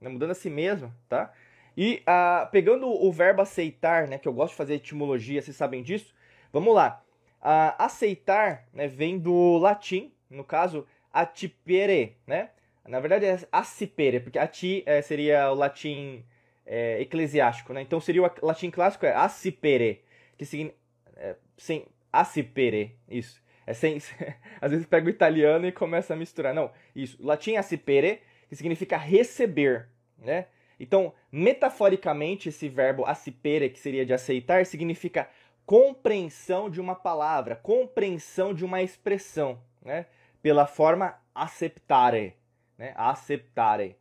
né? 0.00 0.08
Mudando 0.08 0.30
a 0.30 0.34
si 0.34 0.48
mesmo, 0.48 0.92
tá? 1.08 1.32
E 1.76 2.02
ah, 2.06 2.48
pegando 2.50 2.88
o 2.88 3.12
verbo 3.12 3.42
aceitar, 3.42 4.06
né? 4.08 4.18
Que 4.18 4.28
eu 4.28 4.32
gosto 4.32 4.52
de 4.52 4.56
fazer 4.56 4.74
etimologia, 4.74 5.42
vocês 5.42 5.56
sabem 5.56 5.82
disso. 5.82 6.14
Vamos 6.52 6.74
lá. 6.74 7.02
Ah, 7.40 7.84
aceitar, 7.84 8.66
né? 8.72 8.86
Vem 8.88 9.18
do 9.18 9.58
latim, 9.58 10.12
no 10.30 10.44
caso 10.44 10.86
atipere, 11.12 12.16
né? 12.26 12.50
Na 12.88 13.00
verdade 13.00 13.26
é 13.26 13.38
acipere, 13.50 14.20
porque 14.20 14.38
ati 14.38 14.82
é, 14.86 15.02
seria 15.02 15.50
o 15.50 15.54
latim 15.54 16.24
é, 16.64 17.00
eclesiástico, 17.00 17.72
né? 17.72 17.82
Então 17.82 18.00
seria 18.00 18.22
o 18.22 18.46
latim 18.46 18.70
clássico 18.70 19.06
é 19.06 19.14
acipere, 19.14 20.02
que 20.36 20.44
significa 20.44 20.78
é, 21.16 21.36
sem 21.56 21.86
acipere, 22.12 22.96
isso. 23.08 23.42
É 23.66 23.74
sem, 23.74 23.98
às 24.60 24.70
vezes 24.70 24.86
pega 24.86 25.06
o 25.06 25.10
italiano 25.10 25.66
e 25.66 25.72
começa 25.72 26.14
a 26.14 26.16
misturar. 26.16 26.54
Não, 26.54 26.70
isso. 26.94 27.20
O 27.22 27.26
latim 27.26 27.56
acipere, 27.56 28.20
que 28.48 28.56
significa 28.56 28.96
receber, 28.96 29.88
né? 30.18 30.46
Então, 30.78 31.14
metaforicamente, 31.32 32.50
esse 32.50 32.68
verbo 32.68 33.04
acipere, 33.06 33.70
que 33.70 33.78
seria 33.78 34.04
de 34.04 34.12
aceitar, 34.12 34.66
significa 34.66 35.28
compreensão 35.64 36.70
de 36.70 36.80
uma 36.80 36.94
palavra, 36.94 37.56
compreensão 37.56 38.54
de 38.54 38.64
uma 38.64 38.82
expressão, 38.82 39.60
né? 39.82 40.06
pela 40.42 40.66
forma 40.66 41.18
acceptare, 41.34 42.36
né? 42.78 42.92
Acceptare. 42.96 43.96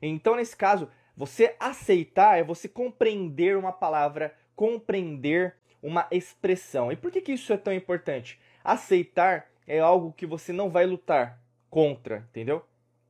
Então, 0.00 0.36
nesse 0.36 0.56
caso, 0.56 0.88
você 1.16 1.56
aceitar 1.58 2.38
é 2.38 2.44
você 2.44 2.68
compreender 2.68 3.56
uma 3.56 3.72
palavra, 3.72 4.34
compreender 4.54 5.56
uma 5.82 6.06
expressão. 6.10 6.92
E 6.92 6.96
por 6.96 7.10
que, 7.10 7.20
que 7.20 7.32
isso 7.32 7.52
é 7.52 7.56
tão 7.56 7.72
importante? 7.72 8.40
Aceitar 8.62 9.46
é 9.66 9.78
algo 9.78 10.12
que 10.12 10.26
você 10.26 10.52
não 10.52 10.70
vai 10.70 10.86
lutar 10.86 11.40
contra, 11.70 12.26
entendeu? 12.30 12.64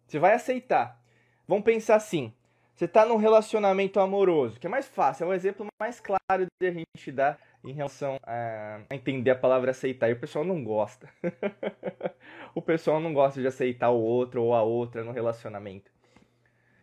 Você 0.06 0.18
vai 0.18 0.34
aceitar. 0.34 1.00
Vamos 1.46 1.64
pensar 1.64 1.96
assim: 1.96 2.32
você 2.74 2.84
está 2.84 3.04
num 3.04 3.16
relacionamento 3.16 4.00
amoroso, 4.00 4.58
que 4.58 4.66
é 4.66 4.70
mais 4.70 4.86
fácil, 4.88 5.24
é 5.24 5.26
o 5.28 5.34
exemplo 5.34 5.66
mais 5.80 6.00
claro 6.00 6.46
de 6.60 6.66
a 6.66 6.72
gente 6.72 7.12
dar 7.12 7.38
em 7.64 7.72
relação 7.72 8.18
a 8.22 8.80
entender 8.90 9.30
a 9.30 9.34
palavra 9.34 9.70
aceitar. 9.70 10.08
E 10.08 10.12
o 10.12 10.20
pessoal 10.20 10.44
não 10.44 10.62
gosta. 10.62 11.08
o 12.54 12.62
pessoal 12.62 13.00
não 13.00 13.12
gosta 13.12 13.40
de 13.40 13.46
aceitar 13.46 13.90
o 13.90 14.00
outro 14.00 14.42
ou 14.42 14.54
a 14.54 14.62
outra 14.62 15.04
no 15.04 15.12
relacionamento. 15.12 15.90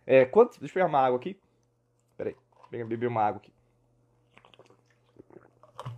É, 0.06 0.26
quantos, 0.26 0.58
deixa 0.58 0.72
eu 0.72 0.76
pegar 0.76 0.88
uma 0.88 1.06
água 1.06 1.18
aqui. 1.18 1.40
Peraí, 2.18 2.36
beber 2.72 3.08
uma 3.08 3.24
água 3.24 3.42
aqui. 3.42 3.54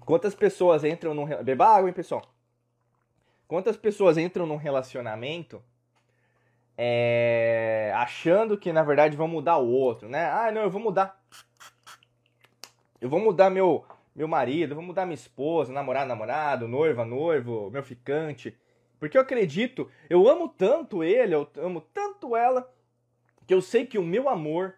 Quantas 0.05 0.33
pessoas 0.33 0.83
entram 0.83 1.13
num... 1.13 1.25
Beba 1.43 1.67
água, 1.67 1.89
hein, 1.89 1.93
pessoal? 1.93 2.21
Quantas 3.47 3.77
pessoas 3.77 4.17
entram 4.17 4.45
num 4.45 4.55
relacionamento 4.55 5.61
é, 6.77 7.91
achando 7.95 8.57
que, 8.57 8.71
na 8.71 8.83
verdade, 8.83 9.17
vão 9.17 9.27
mudar 9.27 9.57
o 9.57 9.69
outro, 9.69 10.07
né? 10.07 10.29
Ah, 10.29 10.51
não, 10.51 10.61
eu 10.61 10.69
vou 10.69 10.81
mudar. 10.81 11.19
Eu 13.01 13.09
vou 13.09 13.19
mudar 13.19 13.49
meu, 13.49 13.85
meu 14.17 14.27
marido, 14.27 14.75
vou 14.75 14.83
mudar 14.83 15.05
minha 15.05 15.15
esposa, 15.15 15.71
namorado, 15.71 16.09
namorado, 16.09 16.67
noiva, 16.67 17.05
noivo, 17.05 17.69
meu 17.71 17.83
ficante. 17.83 18.57
Porque 18.99 19.17
eu 19.17 19.21
acredito, 19.21 19.89
eu 20.09 20.27
amo 20.27 20.49
tanto 20.49 21.03
ele, 21.03 21.35
eu 21.35 21.47
amo 21.57 21.79
tanto 21.79 22.35
ela, 22.35 22.69
que 23.45 23.53
eu 23.53 23.61
sei 23.61 23.85
que 23.85 23.97
o 23.97 24.03
meu 24.03 24.27
amor 24.27 24.73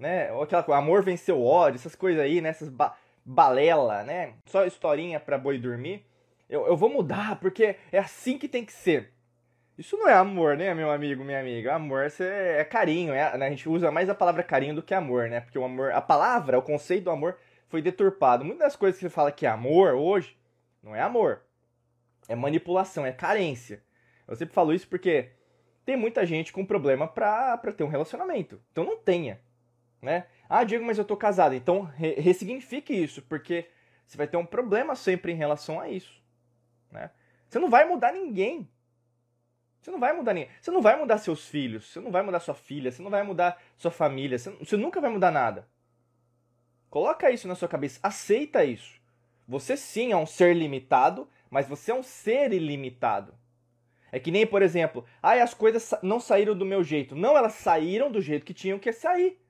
né? 0.00 0.30
Aquela 0.42 0.62
coisa, 0.62 0.78
amor 0.78 1.02
venceu 1.02 1.44
ódio, 1.44 1.76
essas 1.76 1.94
coisas 1.94 2.22
aí, 2.22 2.40
né? 2.40 2.48
Essas 2.48 2.70
ba 2.70 2.96
balela, 3.22 4.02
né? 4.02 4.32
Só 4.46 4.64
historinha 4.64 5.20
pra 5.20 5.36
boi 5.36 5.58
dormir. 5.58 6.04
Eu, 6.48 6.66
eu 6.66 6.76
vou 6.76 6.88
mudar 6.88 7.38
porque 7.38 7.76
é 7.92 7.98
assim 7.98 8.38
que 8.38 8.48
tem 8.48 8.64
que 8.64 8.72
ser. 8.72 9.12
Isso 9.76 9.96
não 9.96 10.08
é 10.08 10.14
amor, 10.14 10.56
né, 10.56 10.74
meu 10.74 10.90
amigo, 10.90 11.22
minha 11.22 11.38
amiga? 11.38 11.74
Amor 11.74 12.10
é 12.20 12.64
carinho, 12.64 13.14
é, 13.14 13.36
né? 13.36 13.46
a 13.46 13.50
gente 13.50 13.68
usa 13.68 13.90
mais 13.90 14.08
a 14.10 14.14
palavra 14.14 14.42
carinho 14.42 14.74
do 14.74 14.82
que 14.82 14.92
amor, 14.92 15.28
né? 15.28 15.40
Porque 15.40 15.58
o 15.58 15.64
amor, 15.64 15.92
a 15.92 16.00
palavra, 16.00 16.58
o 16.58 16.62
conceito 16.62 17.04
do 17.04 17.10
amor 17.10 17.36
foi 17.70 17.80
deturpado. 17.80 18.44
Muitas 18.44 18.66
das 18.66 18.76
coisas 18.76 18.98
que 18.98 19.06
você 19.06 19.10
fala 19.10 19.32
que 19.32 19.46
é 19.46 19.48
amor 19.48 19.94
hoje, 19.94 20.36
não 20.82 20.94
é 20.94 21.00
amor. 21.00 21.42
É 22.28 22.34
manipulação, 22.34 23.06
é 23.06 23.12
carência. 23.12 23.82
Eu 24.28 24.36
sempre 24.36 24.54
falo 24.54 24.74
isso 24.74 24.86
porque 24.88 25.30
tem 25.84 25.96
muita 25.96 26.26
gente 26.26 26.52
com 26.52 26.66
problema 26.66 27.08
pra, 27.08 27.56
pra 27.56 27.72
ter 27.72 27.84
um 27.84 27.88
relacionamento. 27.88 28.60
Então 28.70 28.84
não 28.84 28.96
tenha, 28.96 29.40
né? 30.02 30.26
Ah, 30.48 30.64
Diego, 30.64 30.84
mas 30.84 30.98
eu 30.98 31.04
tô 31.04 31.16
casado. 31.16 31.54
Então 31.54 31.82
re 31.82 32.14
ressignifique 32.14 32.92
isso, 32.92 33.22
porque 33.22 33.68
você 34.06 34.16
vai 34.16 34.26
ter 34.26 34.36
um 34.36 34.44
problema 34.44 34.94
sempre 34.96 35.32
em 35.32 35.36
relação 35.36 35.80
a 35.80 35.88
isso, 35.88 36.20
né? 36.90 37.10
Você 37.48 37.58
não 37.58 37.70
vai 37.70 37.84
mudar 37.84 38.12
ninguém. 38.12 38.68
Você 39.80 39.90
não 39.90 39.98
vai 39.98 40.12
mudar 40.12 40.34
ninguém. 40.34 40.50
Você 40.60 40.70
não 40.70 40.82
vai 40.82 40.98
mudar 40.98 41.18
seus 41.18 41.46
filhos, 41.46 41.86
você 41.86 42.00
não 42.00 42.10
vai 42.10 42.22
mudar 42.22 42.40
sua 42.40 42.54
filha, 42.54 42.90
você 42.90 43.00
não 43.00 43.10
vai 43.10 43.22
mudar 43.22 43.60
sua 43.76 43.90
família, 43.90 44.38
você, 44.38 44.50
você 44.50 44.76
nunca 44.76 45.00
vai 45.00 45.10
mudar 45.10 45.30
nada. 45.30 45.66
Coloca 46.90 47.30
isso 47.30 47.46
na 47.46 47.54
sua 47.54 47.68
cabeça, 47.68 48.00
aceita 48.02 48.64
isso. 48.64 49.00
Você 49.46 49.76
sim 49.76 50.12
é 50.12 50.16
um 50.16 50.26
ser 50.26 50.54
limitado, 50.54 51.28
mas 51.48 51.66
você 51.66 51.92
é 51.92 51.94
um 51.94 52.02
ser 52.02 52.52
ilimitado. 52.52 53.34
É 54.12 54.18
que 54.18 54.30
nem, 54.30 54.46
por 54.46 54.60
exemplo, 54.60 55.04
ai, 55.22 55.40
as 55.40 55.54
coisas 55.54 55.94
não 56.02 56.18
saíram 56.18 56.56
do 56.56 56.66
meu 56.66 56.82
jeito. 56.82 57.14
Não, 57.14 57.36
elas 57.36 57.54
saíram 57.54 58.10
do 58.10 58.20
jeito 58.20 58.44
que 58.44 58.52
tinham 58.52 58.78
que 58.78 58.92
sair. 58.92 59.40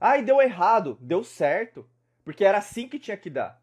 Ai, 0.00 0.22
deu 0.22 0.42
errado. 0.42 0.98
Deu 1.00 1.22
certo. 1.22 1.88
Porque 2.24 2.44
era 2.44 2.58
assim 2.58 2.88
que 2.88 2.98
tinha 2.98 3.16
que 3.16 3.30
dar. 3.30 3.62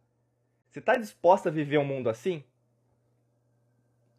Você 0.69 0.79
está 0.79 0.95
disposta 0.95 1.49
a 1.49 1.51
viver 1.51 1.77
um 1.77 1.85
mundo 1.85 2.09
assim? 2.09 2.43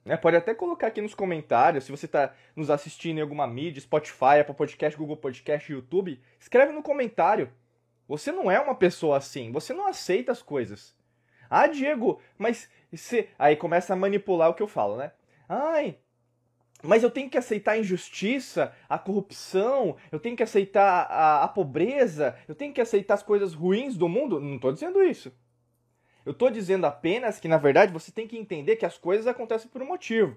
É, 0.05 0.17
pode 0.17 0.37
até 0.37 0.53
colocar 0.53 0.89
aqui 0.89 1.01
nos 1.01 1.15
comentários, 1.15 1.85
se 1.85 1.91
você 1.93 2.07
está 2.07 2.35
nos 2.57 2.71
assistindo 2.71 3.19
em 3.19 3.21
alguma 3.21 3.47
mídia, 3.47 3.81
Spotify, 3.81 4.41
Apple 4.41 4.55
Podcast, 4.55 4.99
Google 4.99 5.17
Podcast, 5.17 5.71
YouTube, 5.71 6.21
escreve 6.41 6.73
no 6.73 6.83
comentário. 6.83 7.51
Você 8.13 8.31
não 8.31 8.51
é 8.51 8.61
uma 8.61 8.75
pessoa 8.75 9.17
assim, 9.17 9.51
você 9.51 9.73
não 9.73 9.87
aceita 9.87 10.33
as 10.33 10.43
coisas. 10.43 10.95
Ah, 11.49 11.67
Diego, 11.67 12.21
mas 12.37 12.69
você... 12.93 13.31
Aí 13.39 13.57
começa 13.57 13.95
a 13.95 13.97
manipular 13.97 14.51
o 14.51 14.55
que 14.55 14.63
eu 14.63 14.69
falo, 14.69 14.99
né? 14.99 15.13
Ai, 15.49 15.97
mas 16.83 17.03
eu 17.03 17.11
tenho 17.11 17.31
que 17.31 17.39
aceitar 17.39 17.73
a 17.73 17.79
injustiça, 17.79 18.77
a 18.87 18.99
corrupção, 18.99 19.97
eu 20.11 20.21
tenho 20.21 20.37
que 20.37 20.43
aceitar 20.43 21.07
a, 21.11 21.45
a 21.45 21.49
pobreza, 21.49 22.37
eu 22.47 22.55
tenho 22.55 22.75
que 22.75 22.83
aceitar 22.83 23.15
as 23.15 23.23
coisas 23.23 23.55
ruins 23.55 23.97
do 23.97 24.11
mundo? 24.11 24.39
Não 24.39 24.57
estou 24.57 24.73
dizendo 24.73 25.03
isso. 25.03 25.33
Eu 26.27 26.33
estou 26.33 26.51
dizendo 26.51 26.85
apenas 26.85 27.41
que, 27.41 27.49
na 27.49 27.57
verdade, 27.57 27.95
você 27.95 28.13
tem 28.13 28.29
que 28.29 28.37
entender 28.37 28.77
que 28.77 28.85
as 28.85 28.99
coisas 28.99 29.27
acontecem 29.27 29.71
por 29.71 29.81
um 29.81 29.87
motivo. 29.87 30.37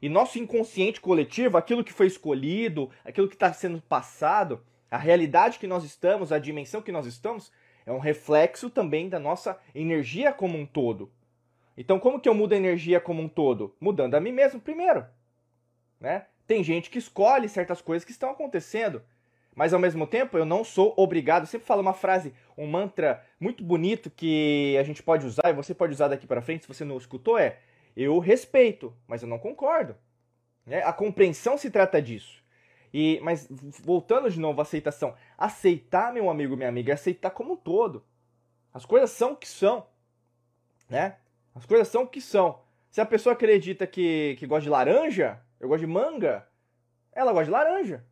E 0.00 0.08
nosso 0.08 0.38
inconsciente 0.38 1.00
coletivo, 1.00 1.56
aquilo 1.56 1.82
que 1.82 1.92
foi 1.92 2.06
escolhido, 2.06 2.88
aquilo 3.04 3.26
que 3.26 3.34
está 3.34 3.52
sendo 3.52 3.82
passado, 3.82 4.64
a 4.90 4.98
realidade 4.98 5.58
que 5.58 5.66
nós 5.66 5.84
estamos, 5.84 6.32
a 6.32 6.38
dimensão 6.38 6.82
que 6.82 6.90
nós 6.90 7.06
estamos, 7.06 7.52
é 7.86 7.92
um 7.92 7.98
reflexo 7.98 8.68
também 8.68 9.08
da 9.08 9.18
nossa 9.18 9.58
energia 9.74 10.32
como 10.32 10.58
um 10.58 10.66
todo. 10.66 11.10
Então, 11.76 11.98
como 11.98 12.20
que 12.20 12.28
eu 12.28 12.34
mudo 12.34 12.52
a 12.52 12.56
energia 12.56 13.00
como 13.00 13.22
um 13.22 13.28
todo? 13.28 13.74
Mudando 13.80 14.14
a 14.14 14.20
mim 14.20 14.32
mesmo 14.32 14.60
primeiro. 14.60 15.06
Né? 15.98 16.26
Tem 16.46 16.64
gente 16.64 16.90
que 16.90 16.98
escolhe 16.98 17.48
certas 17.48 17.80
coisas 17.80 18.04
que 18.04 18.10
estão 18.10 18.30
acontecendo, 18.30 19.02
mas 19.54 19.72
ao 19.72 19.80
mesmo 19.80 20.06
tempo 20.06 20.36
eu 20.36 20.44
não 20.44 20.64
sou 20.64 20.92
obrigado. 20.96 21.44
Eu 21.44 21.46
sempre 21.46 21.66
falo 21.66 21.80
uma 21.80 21.94
frase, 21.94 22.34
um 22.56 22.66
mantra 22.66 23.24
muito 23.38 23.62
bonito 23.62 24.10
que 24.10 24.76
a 24.78 24.82
gente 24.82 25.02
pode 25.02 25.24
usar 25.26 25.48
e 25.48 25.52
você 25.52 25.74
pode 25.74 25.92
usar 25.92 26.08
daqui 26.08 26.26
para 26.26 26.42
frente 26.42 26.62
se 26.62 26.68
você 26.68 26.84
não 26.84 26.98
escutou 26.98 27.38
é: 27.38 27.58
eu 27.96 28.18
respeito, 28.18 28.94
mas 29.06 29.22
eu 29.22 29.28
não 29.28 29.38
concordo. 29.38 29.96
Né? 30.66 30.82
A 30.82 30.92
compreensão 30.92 31.56
se 31.56 31.70
trata 31.70 32.02
disso. 32.02 32.39
E, 32.92 33.20
mas 33.22 33.48
voltando 33.82 34.30
de 34.30 34.40
novo 34.40 34.60
à 34.60 34.62
aceitação, 34.62 35.14
aceitar, 35.38 36.12
meu 36.12 36.28
amigo, 36.28 36.56
minha 36.56 36.68
amiga, 36.68 36.92
é 36.92 36.94
aceitar 36.94 37.30
como 37.30 37.54
um 37.54 37.56
todo. 37.56 38.04
As 38.72 38.84
coisas 38.84 39.10
são 39.10 39.32
o 39.32 39.36
que 39.36 39.48
são, 39.48 39.86
né? 40.88 41.16
As 41.54 41.66
coisas 41.66 41.88
são 41.88 42.02
o 42.02 42.08
que 42.08 42.20
são. 42.20 42.60
Se 42.90 43.00
a 43.00 43.06
pessoa 43.06 43.34
acredita 43.34 43.86
que, 43.86 44.36
que 44.38 44.46
gosta 44.46 44.62
de 44.62 44.70
laranja, 44.70 45.40
eu 45.60 45.68
gosto 45.68 45.80
de 45.80 45.86
manga, 45.86 46.46
ela 47.12 47.32
gosta 47.32 47.46
de 47.46 47.50
laranja. 47.50 48.04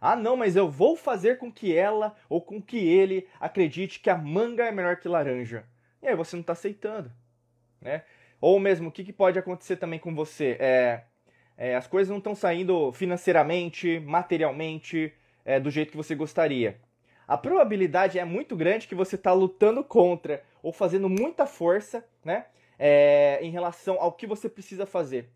Ah, 0.00 0.16
não, 0.16 0.36
mas 0.36 0.54
eu 0.54 0.68
vou 0.68 0.96
fazer 0.96 1.38
com 1.38 1.50
que 1.50 1.74
ela 1.74 2.14
ou 2.28 2.42
com 2.42 2.60
que 2.60 2.76
ele 2.76 3.26
acredite 3.40 4.00
que 4.00 4.10
a 4.10 4.18
manga 4.18 4.64
é 4.64 4.70
melhor 4.70 4.96
que 4.96 5.08
laranja. 5.08 5.64
E 6.02 6.08
aí 6.08 6.14
você 6.14 6.36
não 6.36 6.42
está 6.42 6.52
aceitando, 6.52 7.10
né? 7.80 8.04
Ou 8.38 8.60
mesmo, 8.60 8.88
o 8.88 8.92
que, 8.92 9.02
que 9.02 9.12
pode 9.12 9.38
acontecer 9.38 9.76
também 9.76 9.98
com 9.98 10.14
você? 10.14 10.58
É, 10.60 11.04
é 11.56 11.76
as 11.76 11.86
coisas 11.86 12.10
não 12.10 12.18
estão 12.18 12.34
saindo 12.34 12.92
financeiramente, 12.92 14.00
materialmente, 14.00 15.12
é, 15.44 15.60
do 15.60 15.70
jeito 15.70 15.90
que 15.90 15.96
você 15.96 16.14
gostaria. 16.14 16.78
A 17.26 17.38
probabilidade 17.38 18.18
é 18.18 18.24
muito 18.24 18.54
grande 18.54 18.86
que 18.86 18.94
você 18.94 19.14
está 19.14 19.32
lutando 19.32 19.82
contra 19.82 20.42
ou 20.62 20.72
fazendo 20.72 21.08
muita 21.08 21.46
força, 21.46 22.04
né? 22.24 22.46
É, 22.78 23.38
em 23.40 23.50
relação 23.50 23.96
ao 24.00 24.12
que 24.12 24.26
você 24.26 24.48
precisa 24.48 24.84
fazer. 24.84 25.28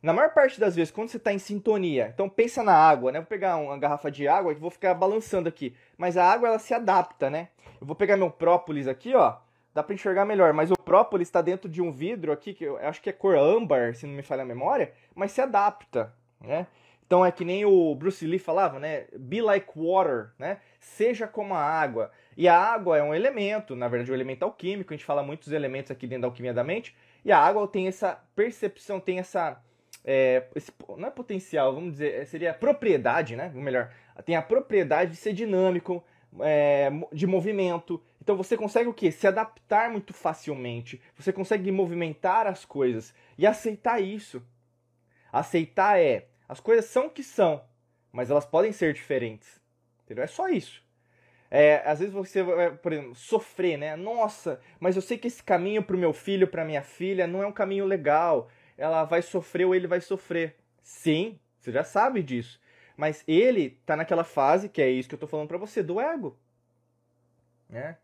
Na 0.00 0.12
maior 0.12 0.32
parte 0.32 0.60
das 0.60 0.76
vezes, 0.76 0.92
quando 0.92 1.08
você 1.08 1.16
está 1.16 1.32
em 1.32 1.38
sintonia, 1.38 2.10
então 2.12 2.28
pensa 2.28 2.62
na 2.62 2.74
água, 2.74 3.10
né? 3.10 3.20
vou 3.20 3.26
pegar 3.26 3.56
uma 3.56 3.76
garrafa 3.78 4.10
de 4.10 4.28
água 4.28 4.52
e 4.52 4.54
vou 4.54 4.70
ficar 4.70 4.92
balançando 4.94 5.48
aqui. 5.48 5.74
Mas 5.96 6.16
a 6.16 6.30
água 6.30 6.48
ela 6.48 6.58
se 6.58 6.74
adapta, 6.74 7.30
né? 7.30 7.48
Eu 7.80 7.86
vou 7.86 7.96
pegar 7.96 8.16
meu 8.16 8.30
própolis 8.30 8.86
aqui, 8.86 9.14
ó. 9.14 9.36
Dá 9.74 9.82
para 9.82 9.94
enxergar 9.94 10.24
melhor, 10.24 10.52
mas 10.52 10.70
o 10.70 10.74
própolis 10.74 11.28
está 11.28 11.42
dentro 11.42 11.68
de 11.68 11.82
um 11.82 11.90
vidro 11.90 12.30
aqui, 12.30 12.54
que 12.54 12.64
eu 12.64 12.76
acho 12.78 13.02
que 13.02 13.10
é 13.10 13.12
cor 13.12 13.36
âmbar, 13.36 13.94
se 13.94 14.06
não 14.06 14.14
me 14.14 14.22
falha 14.22 14.42
a 14.42 14.46
memória, 14.46 14.92
mas 15.14 15.32
se 15.32 15.40
adapta, 15.40 16.14
né? 16.40 16.66
Então 17.06 17.26
é 17.26 17.30
que 17.30 17.44
nem 17.44 17.64
o 17.64 17.94
Bruce 17.94 18.26
Lee 18.26 18.38
falava, 18.38 18.78
né? 18.78 19.06
Be 19.18 19.42
like 19.42 19.68
water, 19.76 20.30
né? 20.38 20.58
Seja 20.80 21.26
como 21.26 21.54
a 21.54 21.60
água. 21.60 22.10
E 22.36 22.48
a 22.48 22.58
água 22.58 22.96
é 22.96 23.02
um 23.02 23.14
elemento, 23.14 23.76
na 23.76 23.88
verdade, 23.88 24.10
um 24.10 24.14
elemento 24.14 24.44
alquímico. 24.44 24.92
A 24.92 24.96
gente 24.96 25.04
fala 25.04 25.22
muitos 25.22 25.52
elementos 25.52 25.90
aqui 25.90 26.06
dentro 26.06 26.22
da 26.22 26.28
alquimia 26.28 26.54
da 26.54 26.64
mente. 26.64 26.96
E 27.24 27.30
a 27.30 27.38
água 27.38 27.68
tem 27.68 27.88
essa 27.88 28.18
percepção, 28.34 28.98
tem 28.98 29.18
essa 29.18 29.60
é, 30.04 30.44
esse, 30.54 30.70
não 30.98 31.08
é 31.08 31.10
potencial, 31.10 31.74
vamos 31.74 31.92
dizer, 31.92 32.14
é, 32.14 32.24
seria 32.26 32.52
propriedade, 32.52 33.34
né? 33.34 33.50
Ou 33.54 33.60
melhor, 33.60 33.90
tem 34.24 34.36
a 34.36 34.42
propriedade 34.42 35.12
de 35.12 35.16
ser 35.16 35.32
dinâmico, 35.32 36.04
é, 36.40 36.90
de 37.12 37.26
movimento. 37.26 38.02
Então 38.20 38.36
você 38.36 38.56
consegue 38.56 38.88
o 38.88 38.94
quê? 38.94 39.10
Se 39.10 39.26
adaptar 39.26 39.90
muito 39.90 40.12
facilmente. 40.12 41.00
Você 41.16 41.32
consegue 41.32 41.70
movimentar 41.70 42.46
as 42.46 42.64
coisas 42.64 43.14
e 43.36 43.46
aceitar 43.46 44.00
isso. 44.00 44.42
Aceitar 45.32 45.98
é, 45.98 46.28
as 46.48 46.60
coisas 46.60 46.86
são 46.86 47.06
o 47.06 47.10
que 47.10 47.22
são, 47.22 47.62
mas 48.12 48.30
elas 48.30 48.44
podem 48.44 48.72
ser 48.72 48.94
diferentes. 48.94 49.60
Entendeu? 50.04 50.24
É 50.24 50.28
só 50.28 50.48
isso. 50.48 50.82
É, 51.50 51.82
às 51.88 52.00
vezes 52.00 52.12
você 52.12 52.42
vai, 52.42 52.76
por 52.76 52.92
exemplo, 52.92 53.14
sofrer, 53.14 53.76
né? 53.76 53.94
Nossa, 53.96 54.60
mas 54.80 54.96
eu 54.96 55.02
sei 55.02 55.16
que 55.16 55.28
esse 55.28 55.42
caminho 55.42 55.82
para 55.82 55.94
o 55.94 55.98
meu 55.98 56.12
filho, 56.12 56.48
para 56.48 56.64
minha 56.64 56.82
filha, 56.82 57.26
não 57.26 57.42
é 57.42 57.46
um 57.46 57.52
caminho 57.52 57.84
legal 57.84 58.48
ela 58.76 59.04
vai 59.04 59.22
sofrer 59.22 59.66
ou 59.66 59.74
ele 59.74 59.86
vai 59.86 60.00
sofrer. 60.00 60.56
Sim, 60.82 61.38
você 61.58 61.72
já 61.72 61.84
sabe 61.84 62.22
disso. 62.22 62.60
Mas 62.96 63.24
ele 63.26 63.78
tá 63.84 63.96
naquela 63.96 64.24
fase, 64.24 64.68
que 64.68 64.80
é 64.80 64.88
isso 64.88 65.08
que 65.08 65.14
eu 65.14 65.18
tô 65.18 65.26
falando 65.26 65.48
para 65.48 65.58
você, 65.58 65.82
do 65.82 66.00
ego. 66.00 66.38
Né? 67.68 67.96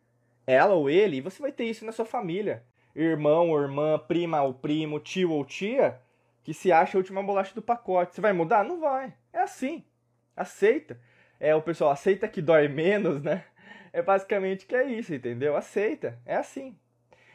Ela 0.47 0.75
ou 0.75 0.91
ele, 0.91 1.19
e 1.19 1.21
você 1.21 1.41
vai 1.41 1.53
ter 1.53 1.65
isso 1.65 1.85
na 1.85 1.93
sua 1.93 2.05
família. 2.05 2.65
Irmão 2.95 3.51
ou 3.51 3.61
irmã, 3.61 3.99
prima 3.99 4.43
ou 4.43 4.53
primo, 4.53 4.99
tio 4.99 5.31
ou 5.31 5.45
tia, 5.45 6.01
que 6.43 6.53
se 6.53 6.73
acha 6.73 6.97
a 6.97 7.01
última 7.01 7.23
bolacha 7.23 7.55
do 7.55 7.63
pacote. 7.63 8.15
Você 8.15 8.21
vai 8.21 8.33
mudar? 8.33 8.65
Não 8.65 8.81
vai. 8.81 9.15
É 9.33 9.41
assim. 9.41 9.85
Aceita. 10.37 11.01
É, 11.39 11.55
o 11.55 11.63
pessoal 11.63 11.91
aceita 11.91 12.29
que 12.29 12.43
dói 12.43 12.69
menos, 12.69 13.23
né? 13.23 13.45
É 13.93 14.01
basicamente 14.01 14.67
que 14.67 14.77
é 14.77 14.85
isso, 14.85 15.13
entendeu? 15.13 15.57
Aceita. 15.57 16.17
É 16.25 16.37
assim. 16.37 16.79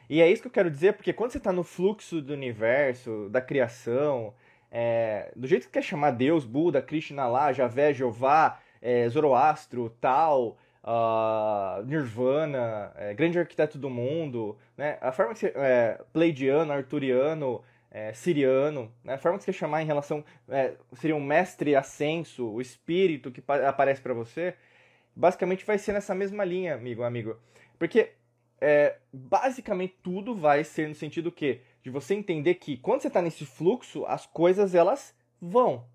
E 0.10 0.22
é 0.22 0.32
isso 0.32 0.42
que 0.42 0.48
eu 0.48 0.52
quero 0.52 0.72
dizer, 0.72 0.94
porque 0.94 1.12
quando 1.12 1.32
você 1.32 1.38
está 1.38 1.52
no 1.52 1.66
fluxo 1.66 2.22
do 2.22 2.32
universo, 2.32 3.28
da 3.30 3.42
criação, 3.42 4.34
é, 4.78 5.32
do 5.38 5.48
jeito 5.48 5.68
que 5.68 5.72
quer 5.72 5.82
chamar 5.82 6.12
Deus, 6.12 6.44
Buda, 6.44 6.82
Krishna 6.82 7.26
lá, 7.28 7.54
Javé, 7.54 7.94
Jeová, 7.94 8.60
é, 8.82 9.08
Zoroastro, 9.08 9.90
tal, 10.02 10.58
uh, 10.84 11.82
Nirvana, 11.86 12.92
é, 12.98 13.14
grande 13.14 13.40
arquiteto 13.40 13.78
do 13.78 13.90
mundo, 13.90 14.58
né? 14.76 14.98
a 15.00 15.14
forma 15.14 15.32
que 15.32 15.40
você, 15.40 15.54
é, 15.56 16.04
Pleidiano, 16.12 16.74
Arturiano, 16.74 17.64
é, 17.90 18.12
Siriano, 18.12 18.92
né? 19.02 19.14
a 19.14 19.18
forma 19.18 19.38
que 19.38 19.46
você 19.46 19.54
quer 19.54 19.58
chamar 19.58 19.82
em 19.82 19.86
relação, 19.86 20.26
é, 20.50 20.74
seria 20.92 21.16
um 21.16 21.24
mestre 21.24 21.74
ascenso, 21.74 22.46
o 22.46 22.60
espírito 22.60 23.32
que 23.32 23.42
aparece 23.48 24.02
para 24.02 24.14
você, 24.14 24.56
basicamente 25.16 25.66
vai 25.66 25.78
ser 25.78 25.94
nessa 25.94 26.14
mesma 26.14 26.44
linha, 26.44 26.76
amigo, 26.76 27.02
amigo. 27.02 27.38
Porque 27.80 28.12
é, 28.60 28.98
basicamente 29.14 29.96
tudo 30.04 30.36
vai 30.36 30.66
ser 30.66 30.90
no 30.90 30.96
sentido 30.96 31.32
que 31.32 31.62
de 31.86 31.92
você 31.92 32.16
entender 32.16 32.56
que 32.56 32.78
quando 32.78 33.02
você 33.02 33.10
está 33.10 33.22
nesse 33.22 33.46
fluxo, 33.46 34.08
as 34.08 34.26
coisas 34.26 34.74
elas 34.74 35.14
vão. 35.40 35.86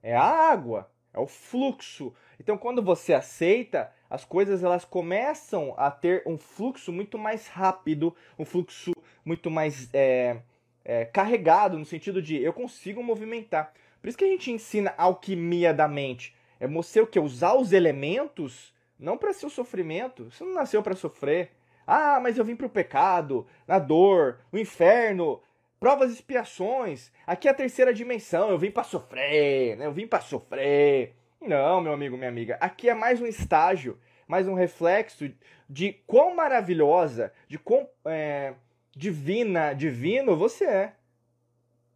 É 0.00 0.14
a 0.14 0.22
água. 0.22 0.88
É 1.12 1.18
o 1.18 1.26
fluxo. 1.26 2.14
Então, 2.38 2.56
quando 2.56 2.80
você 2.80 3.12
aceita, 3.12 3.92
as 4.08 4.24
coisas 4.24 4.62
elas 4.62 4.84
começam 4.84 5.74
a 5.76 5.90
ter 5.90 6.22
um 6.26 6.38
fluxo 6.38 6.92
muito 6.92 7.18
mais 7.18 7.48
rápido, 7.48 8.14
um 8.38 8.44
fluxo 8.44 8.92
muito 9.24 9.50
mais 9.50 9.92
é, 9.92 10.42
é, 10.84 11.06
carregado, 11.06 11.76
no 11.76 11.84
sentido 11.84 12.22
de 12.22 12.40
eu 12.40 12.52
consigo 12.52 13.02
movimentar. 13.02 13.74
Por 14.00 14.06
isso 14.06 14.16
que 14.16 14.24
a 14.24 14.28
gente 14.28 14.52
ensina 14.52 14.94
alquimia 14.96 15.74
da 15.74 15.88
mente. 15.88 16.36
É 16.60 16.68
você 16.68 17.00
o 17.00 17.06
que? 17.06 17.18
Usar 17.18 17.54
os 17.54 17.72
elementos 17.72 18.72
não 18.96 19.18
para 19.18 19.32
seu 19.32 19.50
sofrimento. 19.50 20.30
Você 20.30 20.44
não 20.44 20.54
nasceu 20.54 20.84
para 20.84 20.94
sofrer. 20.94 21.50
Ah, 21.86 22.20
mas 22.20 22.38
eu 22.38 22.44
vim 22.44 22.56
para 22.56 22.66
o 22.66 22.70
pecado, 22.70 23.46
na 23.66 23.78
dor, 23.78 24.38
o 24.52 24.58
inferno, 24.58 25.42
provas 25.80 26.10
e 26.10 26.14
expiações. 26.14 27.10
Aqui 27.26 27.48
é 27.48 27.50
a 27.50 27.54
terceira 27.54 27.92
dimensão. 27.92 28.50
Eu 28.50 28.58
vim 28.58 28.70
para 28.70 28.84
sofrer, 28.84 29.76
né? 29.76 29.86
Eu 29.86 29.92
vim 29.92 30.06
para 30.06 30.20
sofrer. 30.20 31.14
Não, 31.40 31.80
meu 31.80 31.92
amigo, 31.92 32.16
minha 32.16 32.28
amiga. 32.28 32.56
Aqui 32.60 32.88
é 32.88 32.94
mais 32.94 33.20
um 33.20 33.26
estágio, 33.26 33.98
mais 34.28 34.46
um 34.46 34.54
reflexo 34.54 35.28
de 35.68 35.92
quão 36.06 36.36
maravilhosa, 36.36 37.32
de 37.48 37.58
quão 37.58 37.88
é, 38.04 38.54
divina, 38.94 39.72
divino 39.72 40.36
você 40.36 40.64
é. 40.64 40.92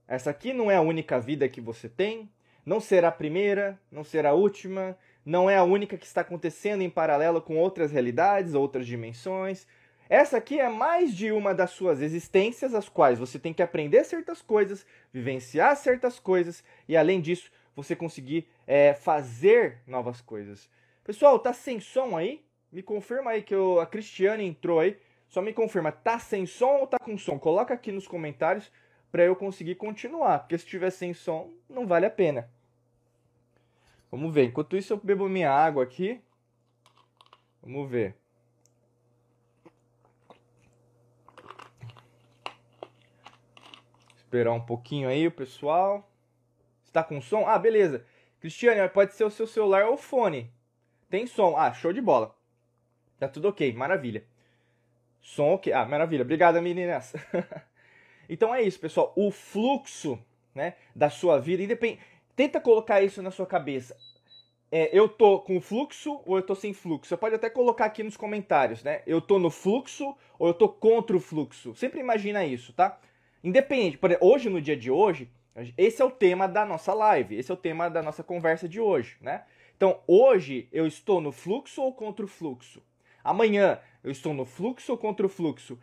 Essa 0.09 0.31
aqui 0.31 0.53
não 0.53 0.70
é 0.70 0.77
a 0.77 0.81
única 0.81 1.20
vida 1.20 1.49
que 1.49 1.61
você 1.61 1.88
tem, 1.88 2.29
não 2.64 2.81
será 2.81 3.09
a 3.09 3.12
primeira, 3.12 3.79
não 3.90 4.03
será 4.03 4.31
a 4.31 4.35
última, 4.35 4.96
não 5.25 5.51
é 5.51 5.57
a 5.57 5.64
única 5.64 5.96
que 5.96 6.07
está 6.07 6.20
acontecendo 6.20 6.83
em 6.83 6.90
paralelo 6.90 7.40
com 7.40 7.57
outras 7.57 7.92
realidades, 7.92 8.55
outras 8.55 8.87
dimensões. 8.87 9.66
Essa 10.08 10.36
aqui 10.36 10.60
é 10.60 10.68
mais 10.68 11.14
de 11.14 11.32
uma 11.32 11.52
das 11.54 11.70
suas 11.70 12.00
existências, 12.00 12.74
as 12.74 12.88
quais 12.88 13.18
você 13.18 13.38
tem 13.38 13.52
que 13.52 13.62
aprender 13.62 14.04
certas 14.04 14.40
coisas, 14.40 14.86
vivenciar 15.12 15.76
certas 15.76 16.20
coisas 16.20 16.62
e, 16.88 16.96
além 16.96 17.20
disso, 17.20 17.50
você 17.74 17.96
conseguir 17.96 18.48
é, 18.66 18.94
fazer 18.94 19.78
novas 19.86 20.20
coisas. 20.20 20.68
Pessoal, 21.04 21.38
tá 21.38 21.52
sem 21.52 21.80
som 21.80 22.16
aí? 22.16 22.44
Me 22.70 22.82
confirma 22.82 23.32
aí 23.32 23.42
que 23.42 23.54
eu, 23.54 23.80
a 23.80 23.86
Cristiane 23.86 24.44
entrou 24.44 24.80
aí. 24.80 24.96
Só 25.28 25.42
me 25.42 25.52
confirma, 25.52 25.90
tá 25.90 26.18
sem 26.18 26.46
som 26.46 26.78
ou 26.78 26.86
tá 26.86 26.98
com 26.98 27.18
som? 27.18 27.38
Coloca 27.38 27.74
aqui 27.74 27.90
nos 27.90 28.06
comentários 28.06 28.70
para 29.10 29.24
eu 29.24 29.34
conseguir 29.34 29.74
continuar, 29.74 30.40
porque 30.40 30.58
se 30.58 30.66
tiver 30.66 30.90
sem 30.90 31.12
som, 31.14 31.52
não 31.68 31.86
vale 31.86 32.06
a 32.06 32.10
pena. 32.10 32.48
Vamos 34.10 34.32
ver. 34.32 34.44
Enquanto 34.44 34.76
isso, 34.76 34.92
eu 34.92 35.00
bebo 35.02 35.28
minha 35.28 35.50
água 35.50 35.82
aqui. 35.82 36.20
Vamos 37.62 37.90
ver. 37.90 38.16
Esperar 44.26 44.52
um 44.52 44.60
pouquinho 44.60 45.08
aí 45.08 45.24
o 45.24 45.30
pessoal. 45.30 46.10
Está 46.84 47.04
com 47.04 47.22
som? 47.22 47.46
Ah, 47.46 47.56
beleza. 47.56 48.04
Cristiane, 48.40 48.88
pode 48.88 49.14
ser 49.14 49.22
o 49.22 49.30
seu 49.30 49.46
celular 49.46 49.86
ou 49.86 49.96
fone. 49.96 50.52
Tem 51.08 51.28
som. 51.28 51.56
Ah, 51.56 51.72
show 51.72 51.92
de 51.92 52.00
bola. 52.00 52.34
Tá 53.20 53.28
tudo 53.28 53.46
ok, 53.46 53.72
maravilha. 53.72 54.24
Som 55.20 55.54
ok. 55.54 55.72
Ah, 55.72 55.84
maravilha. 55.86 56.22
Obrigado, 56.22 56.60
meninas. 56.60 57.14
então 58.28 58.52
é 58.52 58.62
isso, 58.62 58.80
pessoal. 58.80 59.12
O 59.14 59.30
fluxo 59.30 60.18
né, 60.52 60.74
da 60.92 61.08
sua 61.08 61.38
vida, 61.38 61.62
independ... 61.62 62.00
tenta 62.34 62.60
colocar 62.60 63.00
isso 63.00 63.22
na 63.22 63.30
sua 63.30 63.46
cabeça. 63.46 63.96
É, 64.72 64.90
eu 64.92 65.08
tô 65.08 65.38
com 65.38 65.60
fluxo 65.60 66.20
ou 66.26 66.36
eu 66.36 66.42
tô 66.42 66.56
sem 66.56 66.74
fluxo? 66.74 67.08
Você 67.08 67.16
pode 67.16 67.36
até 67.36 67.48
colocar 67.48 67.84
aqui 67.84 68.02
nos 68.02 68.16
comentários, 68.16 68.82
né? 68.82 69.02
Eu 69.06 69.20
tô 69.20 69.38
no 69.38 69.50
fluxo 69.50 70.16
ou 70.36 70.48
eu 70.48 70.54
tô 70.54 70.68
contra 70.68 71.16
o 71.16 71.20
fluxo? 71.20 71.76
Sempre 71.76 72.00
imagina 72.00 72.44
isso, 72.44 72.72
tá? 72.72 72.98
Independente. 73.46 73.96
Por 73.96 74.11
hoje, 74.20 74.50
no 74.50 74.61
dia 74.61 74.76
de 74.76 74.90
hoje, 74.90 75.30
esse 75.78 76.02
é 76.02 76.04
o 76.04 76.11
tema 76.11 76.48
da 76.48 76.64
nossa 76.64 76.92
live, 76.92 77.37
esse 77.37 77.48
é 77.48 77.54
o 77.54 77.56
tema 77.56 77.88
da 77.88 78.02
nossa 78.02 78.24
conversa 78.24 78.68
de 78.68 78.80
hoje, 78.80 79.16
né? 79.20 79.44
Então, 79.76 80.00
hoje 80.04 80.68
eu 80.72 80.85
estou 80.85 81.20
no 81.20 81.30
fluxo 81.30 81.80
ou 81.80 81.94
contra 81.94 82.24
o 82.24 82.28
fluxo? 82.28 82.82
Amanhã 83.22 83.78
eu 84.02 84.11
estou 84.11 84.35
no 84.35 84.44
fluxo 84.44 84.90
ou 84.90 84.98
contra 84.98 85.24
o 85.24 85.28
fluxo? 85.28 85.78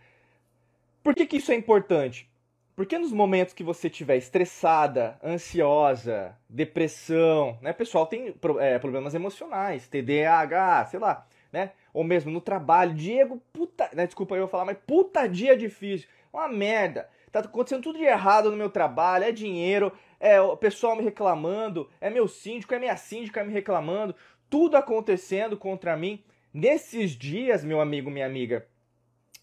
Por 1.01 1.15
que, 1.15 1.25
que 1.25 1.37
isso 1.37 1.53
é 1.53 1.55
importante? 1.55 2.29
Porque 2.75 2.97
nos 2.97 3.13
momentos 3.13 3.53
que 3.53 3.63
você 3.63 3.87
estiver 3.87 4.17
estressada, 4.17 5.17
ansiosa, 5.23 6.37
depressão, 6.49 7.57
né? 7.61 7.71
Pessoal 7.71 8.05
tem 8.05 8.35
é, 8.59 8.77
problemas 8.77 9.15
emocionais, 9.15 9.87
TDAH, 9.87 10.87
sei 10.87 10.99
lá, 10.99 11.25
né? 11.49 11.71
Ou 11.93 12.03
mesmo 12.03 12.29
no 12.29 12.41
trabalho, 12.41 12.93
Diego, 12.93 13.41
puta, 13.53 13.89
né? 13.93 14.05
Desculpa 14.05 14.35
eu 14.35 14.49
falar, 14.49 14.65
mas 14.65 14.77
puta 14.85 15.29
dia 15.29 15.55
difícil, 15.55 16.09
uma 16.33 16.49
merda. 16.49 17.07
Tá 17.33 17.39
acontecendo 17.39 17.81
tudo 17.81 17.97
de 17.97 18.05
errado 18.05 18.51
no 18.51 18.55
meu 18.55 18.69
trabalho, 18.69 19.23
é 19.23 19.31
dinheiro, 19.31 19.91
é 20.19 20.39
o 20.39 20.55
pessoal 20.55 20.95
me 20.95 21.01
reclamando, 21.01 21.89
é 21.99 22.07
meu 22.07 22.27
síndico, 22.27 22.75
é 22.75 22.79
minha 22.79 22.95
síndica 22.95 23.43
me 23.43 23.51
reclamando, 23.51 24.15
tudo 24.47 24.77
acontecendo 24.77 25.57
contra 25.57 25.97
mim. 25.97 26.23
Nesses 26.53 27.09
dias, 27.09 27.63
meu 27.63 27.81
amigo, 27.81 28.11
minha 28.11 28.27
amiga, 28.27 28.67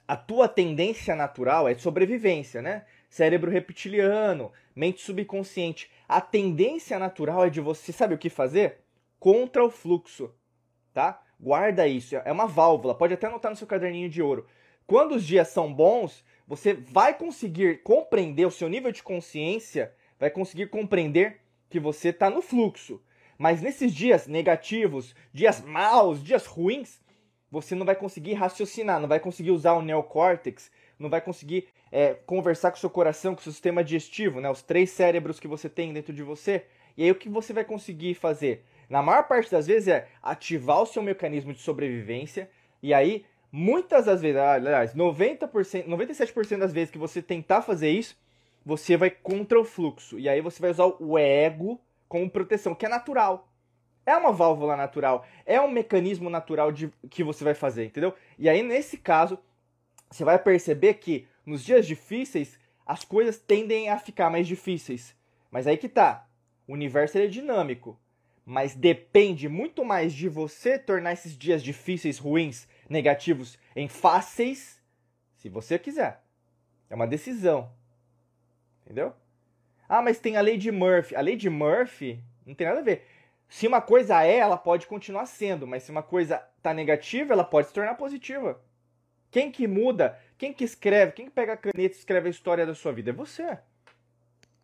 a 0.07 0.16
tua 0.16 0.46
tendência 0.46 1.16
natural 1.16 1.68
é 1.68 1.74
de 1.74 1.83
sobrevivência, 1.83 2.62
né? 2.62 2.85
Cérebro 3.09 3.50
reptiliano, 3.50 4.53
mente 4.72 5.00
subconsciente. 5.03 5.90
A 6.09 6.20
tendência 6.20 6.96
natural 6.96 7.46
é 7.46 7.50
de 7.50 7.61
você, 7.61 7.90
sabe 7.90 8.14
o 8.14 8.18
que 8.18 8.31
fazer? 8.31 8.85
Contra 9.18 9.64
o 9.64 9.70
fluxo, 9.70 10.33
tá? 10.94 11.20
Guarda 11.40 11.88
isso, 11.88 12.14
é 12.14 12.31
uma 12.31 12.46
válvula, 12.46 12.94
pode 12.94 13.14
até 13.14 13.26
anotar 13.26 13.50
no 13.50 13.57
seu 13.57 13.66
caderninho 13.66 14.09
de 14.09 14.22
ouro. 14.22 14.46
Quando 14.87 15.16
os 15.16 15.26
dias 15.26 15.48
são 15.48 15.74
bons, 15.74 16.24
você 16.50 16.74
vai 16.74 17.16
conseguir 17.16 17.80
compreender 17.84 18.44
o 18.44 18.50
seu 18.50 18.68
nível 18.68 18.90
de 18.90 19.04
consciência, 19.04 19.94
vai 20.18 20.28
conseguir 20.28 20.66
compreender 20.66 21.36
que 21.68 21.78
você 21.78 22.08
está 22.08 22.28
no 22.28 22.42
fluxo. 22.42 23.00
Mas 23.38 23.62
nesses 23.62 23.94
dias 23.94 24.26
negativos, 24.26 25.14
dias 25.32 25.60
maus, 25.60 26.20
dias 26.20 26.46
ruins, 26.46 27.00
você 27.52 27.76
não 27.76 27.86
vai 27.86 27.94
conseguir 27.94 28.32
raciocinar, 28.32 28.98
não 28.98 29.06
vai 29.06 29.20
conseguir 29.20 29.52
usar 29.52 29.74
o 29.74 29.80
neocórtex, 29.80 30.72
não 30.98 31.08
vai 31.08 31.20
conseguir 31.20 31.68
é, 31.92 32.14
conversar 32.14 32.72
com 32.72 32.78
o 32.78 32.80
seu 32.80 32.90
coração, 32.90 33.32
com 33.36 33.40
o 33.40 33.44
seu 33.44 33.52
sistema 33.52 33.84
digestivo, 33.84 34.40
né? 34.40 34.50
os 34.50 34.60
três 34.60 34.90
cérebros 34.90 35.38
que 35.38 35.46
você 35.46 35.68
tem 35.68 35.92
dentro 35.92 36.12
de 36.12 36.24
você. 36.24 36.64
E 36.96 37.04
aí 37.04 37.12
o 37.12 37.14
que 37.14 37.28
você 37.28 37.52
vai 37.52 37.64
conseguir 37.64 38.14
fazer? 38.14 38.64
Na 38.88 39.00
maior 39.00 39.22
parte 39.28 39.52
das 39.52 39.68
vezes 39.68 39.86
é 39.86 40.08
ativar 40.20 40.82
o 40.82 40.86
seu 40.86 41.00
mecanismo 41.00 41.52
de 41.52 41.60
sobrevivência. 41.60 42.50
E 42.82 42.92
aí, 42.92 43.24
muitas 43.52 44.06
das 44.06 44.20
vezes, 44.20 44.40
aliás, 44.40 44.94
90%, 44.94 45.86
97% 45.86 46.58
das 46.58 46.72
vezes 46.72 46.90
que 46.90 46.98
você 46.98 47.20
tentar 47.20 47.62
fazer 47.62 47.90
isso, 47.90 48.16
você 48.64 48.96
vai 48.96 49.10
contra 49.10 49.58
o 49.58 49.64
fluxo. 49.64 50.18
E 50.18 50.28
aí 50.28 50.40
você 50.40 50.60
vai 50.60 50.70
usar 50.70 50.86
o 50.86 51.18
ego 51.18 51.80
como 52.08 52.30
proteção, 52.30 52.74
que 52.74 52.86
é 52.86 52.88
natural. 52.88 53.48
É 54.06 54.16
uma 54.16 54.32
válvula 54.32 54.76
natural, 54.76 55.24
é 55.44 55.60
um 55.60 55.70
mecanismo 55.70 56.30
natural 56.30 56.72
de 56.72 56.90
que 57.10 57.22
você 57.22 57.44
vai 57.44 57.54
fazer, 57.54 57.84
entendeu? 57.84 58.14
E 58.38 58.48
aí 58.48 58.62
nesse 58.62 58.96
caso, 58.96 59.38
você 60.10 60.24
vai 60.24 60.38
perceber 60.38 60.94
que 60.94 61.28
nos 61.44 61.64
dias 61.64 61.86
difíceis 61.86 62.58
as 62.84 63.04
coisas 63.04 63.38
tendem 63.38 63.88
a 63.88 63.98
ficar 63.98 64.30
mais 64.30 64.48
difíceis. 64.48 65.14
Mas 65.50 65.66
aí 65.66 65.76
que 65.76 65.88
tá. 65.88 66.26
O 66.66 66.72
universo 66.72 67.18
é 67.18 67.26
dinâmico, 67.26 67.98
mas 68.44 68.74
depende 68.74 69.48
muito 69.48 69.84
mais 69.84 70.12
de 70.12 70.28
você 70.28 70.78
tornar 70.78 71.12
esses 71.12 71.36
dias 71.36 71.62
difíceis, 71.62 72.18
ruins, 72.18 72.66
negativos 72.90 73.59
em 73.74 73.88
fáceis, 73.88 74.83
se 75.37 75.48
você 75.48 75.79
quiser. 75.79 76.22
É 76.90 76.94
uma 76.94 77.07
decisão. 77.07 77.72
Entendeu? 78.85 79.14
Ah, 79.88 80.03
mas 80.03 80.18
tem 80.18 80.37
a 80.37 80.40
lei 80.40 80.59
de 80.59 80.70
Murphy. 80.70 81.14
A 81.14 81.20
lei 81.20 81.37
de 81.37 81.48
Murphy 81.48 82.22
não 82.44 82.55
tem 82.55 82.66
nada 82.66 82.81
a 82.81 82.83
ver. 82.83 83.07
Se 83.48 83.66
uma 83.66 83.81
coisa 83.81 84.22
é, 84.22 84.37
ela 84.37 84.57
pode 84.57 84.87
continuar 84.87 85.26
sendo, 85.26 85.66
mas 85.66 85.85
se 85.85 85.90
uma 85.90 86.03
coisa 86.03 86.38
tá 86.62 86.74
negativa, 86.74 87.33
ela 87.33 87.44
pode 87.44 87.68
se 87.68 87.74
tornar 87.74 87.94
positiva. 87.94 88.61
Quem 89.31 89.50
que 89.50 89.66
muda, 89.66 90.18
quem 90.37 90.53
que 90.53 90.64
escreve, 90.64 91.12
quem 91.12 91.26
que 91.26 91.33
pega 91.33 91.53
a 91.53 91.57
caneta 91.57 91.94
e 91.94 91.98
escreve 91.98 92.29
a 92.29 92.31
história 92.31 92.66
da 92.66 92.74
sua 92.74 92.92
vida 92.92 93.11
é 93.11 93.12
você. 93.12 93.59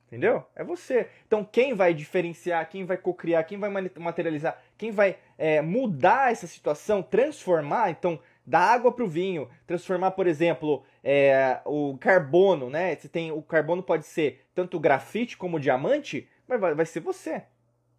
Entendeu? 0.07 0.45
É 0.55 0.63
você. 0.63 1.09
Então, 1.27 1.45
quem 1.45 1.75
vai 1.75 1.93
diferenciar, 1.93 2.69
quem 2.69 2.85
vai 2.85 2.97
cocriar, 2.97 3.45
quem 3.45 3.59
vai 3.59 3.69
materializar, 3.69 4.57
quem 4.79 4.93
vai 4.93 5.19
é, 5.37 5.61
mudar 5.61 6.31
essa 6.31 6.47
situação, 6.47 7.03
transformar, 7.03 7.91
então, 7.91 8.21
da 8.47 8.61
água 8.61 8.93
para 8.93 9.05
o 9.05 9.09
vinho, 9.09 9.51
transformar, 9.67 10.13
por 10.13 10.29
exemplo, 10.29 10.85
é, 11.03 11.61
o 11.65 11.99
carbono, 11.99 12.71
né? 12.71 12.95
Você 12.95 13.09
tem 13.09 13.33
o 13.33 13.43
carbono 13.43 13.83
pode 13.83 14.07
ser 14.07 14.47
tanto 14.55 14.79
grafite 14.79 15.37
como 15.37 15.59
diamante, 15.59 16.29
mas 16.47 16.61
vai, 16.61 16.75
vai 16.75 16.87
ser 16.87 17.01
você. 17.01 17.43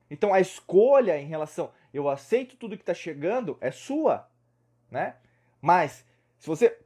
Então 0.09 0.33
a 0.33 0.39
escolha 0.39 1.19
em 1.19 1.25
relação 1.25 1.71
eu 1.93 2.07
aceito 2.07 2.55
tudo 2.55 2.77
que 2.77 2.83
está 2.83 2.93
chegando 2.93 3.57
é 3.59 3.71
sua, 3.71 4.29
né? 4.89 5.15
Mas 5.61 6.05
se 6.37 6.47
você 6.47 6.77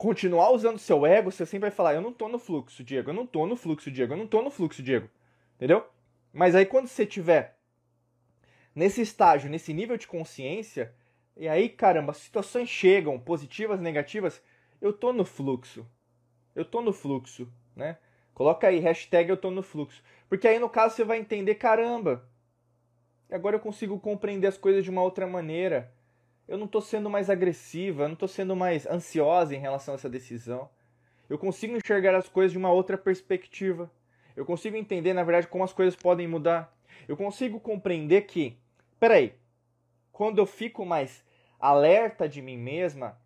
continuar 0.00 0.50
usando 0.50 0.78
seu 0.78 1.04
ego, 1.04 1.30
você 1.30 1.44
sempre 1.44 1.68
vai 1.68 1.70
falar 1.70 1.92
eu 1.92 2.00
não 2.00 2.08
estou 2.08 2.26
no 2.26 2.38
fluxo, 2.38 2.82
Diego, 2.82 3.10
eu 3.10 3.14
não 3.14 3.24
estou 3.24 3.46
no 3.46 3.54
fluxo, 3.54 3.90
Diego, 3.90 4.14
eu 4.14 4.16
não 4.16 4.24
estou 4.24 4.42
no 4.42 4.50
fluxo, 4.50 4.82
Diego, 4.82 5.10
entendeu? 5.56 5.86
Mas 6.32 6.54
aí 6.54 6.64
quando 6.64 6.88
você 6.88 7.04
tiver 7.04 7.58
nesse 8.74 9.02
estágio, 9.02 9.50
nesse 9.50 9.74
nível 9.74 9.98
de 9.98 10.06
consciência, 10.06 10.94
e 11.36 11.46
aí, 11.46 11.68
caramba, 11.68 12.12
as 12.12 12.16
situações 12.16 12.70
chegam, 12.70 13.20
positivas, 13.20 13.78
negativas, 13.78 14.42
eu 14.80 14.90
tô 14.90 15.12
no 15.12 15.24
fluxo. 15.24 15.86
Eu 16.54 16.64
tô 16.64 16.80
no 16.80 16.94
fluxo, 16.94 17.46
né? 17.76 17.98
Coloca 18.32 18.68
aí, 18.68 18.78
hashtag 18.78 19.28
eu 19.28 19.36
tô 19.36 19.50
no 19.50 19.62
fluxo. 19.62 20.02
Porque 20.30 20.48
aí, 20.48 20.58
no 20.58 20.70
caso, 20.70 20.96
você 20.96 21.04
vai 21.04 21.18
entender, 21.18 21.56
caramba, 21.56 22.26
Agora 23.30 23.56
eu 23.56 23.60
consigo 23.60 23.98
compreender 23.98 24.48
as 24.48 24.58
coisas 24.58 24.82
de 24.82 24.90
uma 24.90 25.02
outra 25.02 25.26
maneira. 25.26 25.92
Eu 26.50 26.58
não 26.58 26.66
estou 26.66 26.80
sendo 26.80 27.08
mais 27.08 27.30
agressiva, 27.30 28.02
eu 28.02 28.08
não 28.08 28.14
estou 28.14 28.26
sendo 28.26 28.56
mais 28.56 28.84
ansiosa 28.84 29.54
em 29.54 29.60
relação 29.60 29.94
a 29.94 29.96
essa 29.96 30.10
decisão. 30.10 30.68
Eu 31.28 31.38
consigo 31.38 31.76
enxergar 31.76 32.12
as 32.16 32.28
coisas 32.28 32.50
de 32.50 32.58
uma 32.58 32.72
outra 32.72 32.98
perspectiva. 32.98 33.88
Eu 34.34 34.44
consigo 34.44 34.76
entender, 34.76 35.14
na 35.14 35.22
verdade, 35.22 35.46
como 35.46 35.62
as 35.62 35.72
coisas 35.72 35.94
podem 35.94 36.26
mudar. 36.26 36.76
Eu 37.06 37.16
consigo 37.16 37.60
compreender 37.60 38.22
que, 38.22 38.58
peraí, 38.98 39.32
quando 40.10 40.38
eu 40.38 40.44
fico 40.44 40.84
mais 40.84 41.24
alerta 41.60 42.28
de 42.28 42.42
mim 42.42 42.58
mesma, 42.58 43.16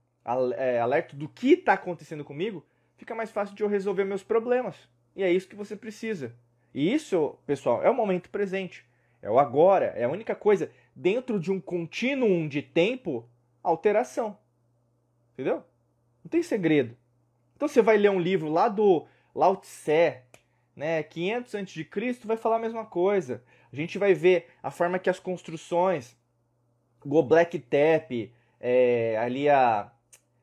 é, 0.59 0.79
alerta 0.79 1.17
do 1.17 1.27
que 1.27 1.55
está 1.55 1.73
acontecendo 1.73 2.27
comigo, 2.27 2.63
fica 2.99 3.15
mais 3.15 3.31
fácil 3.31 3.57
de 3.57 3.63
eu 3.63 3.69
resolver 3.71 4.05
meus 4.05 4.23
problemas. 4.23 4.77
E 5.17 5.23
é 5.23 5.33
isso 5.33 5.49
que 5.49 5.57
você 5.57 5.75
precisa. 5.75 6.37
E 6.75 6.93
isso, 6.93 7.39
pessoal, 7.47 7.83
é 7.83 7.89
o 7.89 7.95
momento 7.95 8.29
presente. 8.29 8.85
É 9.23 9.31
o 9.31 9.39
agora. 9.39 9.95
É 9.97 10.05
a 10.05 10.11
única 10.11 10.35
coisa 10.35 10.71
dentro 10.95 11.41
de 11.41 11.51
um 11.51 11.61
contínuo 11.61 12.49
de 12.49 12.63
tempo, 12.63 13.29
alteração. 13.63 14.39
Entendeu? 15.33 15.65
Não 16.23 16.31
tem 16.31 16.43
segredo. 16.43 16.97
Então 17.57 17.69
você 17.69 17.83
vai 17.83 17.97
ler 17.97 18.11
um 18.11 18.21
livro 18.21 18.49
lá 18.49 18.69
do 18.69 19.07
Lao 19.35 19.57
Tse, 19.57 20.19
né, 20.77 21.03
500 21.03 21.55
a.C., 21.55 22.19
vai 22.25 22.37
falar 22.37 22.57
a 22.57 22.61
mesma 22.61 22.85
coisa. 22.85 23.43
A 23.73 23.77
gente 23.77 23.99
vai 23.99 24.15
ver 24.15 24.49
a 24.63 24.71
forma 24.71 24.99
que 24.99 25.11
as 25.11 25.19
construções, 25.19 26.17
Göbekli 27.05 27.59
Tepe, 27.59 28.33
é, 28.61 29.17
ali 29.19 29.49
a 29.49 29.91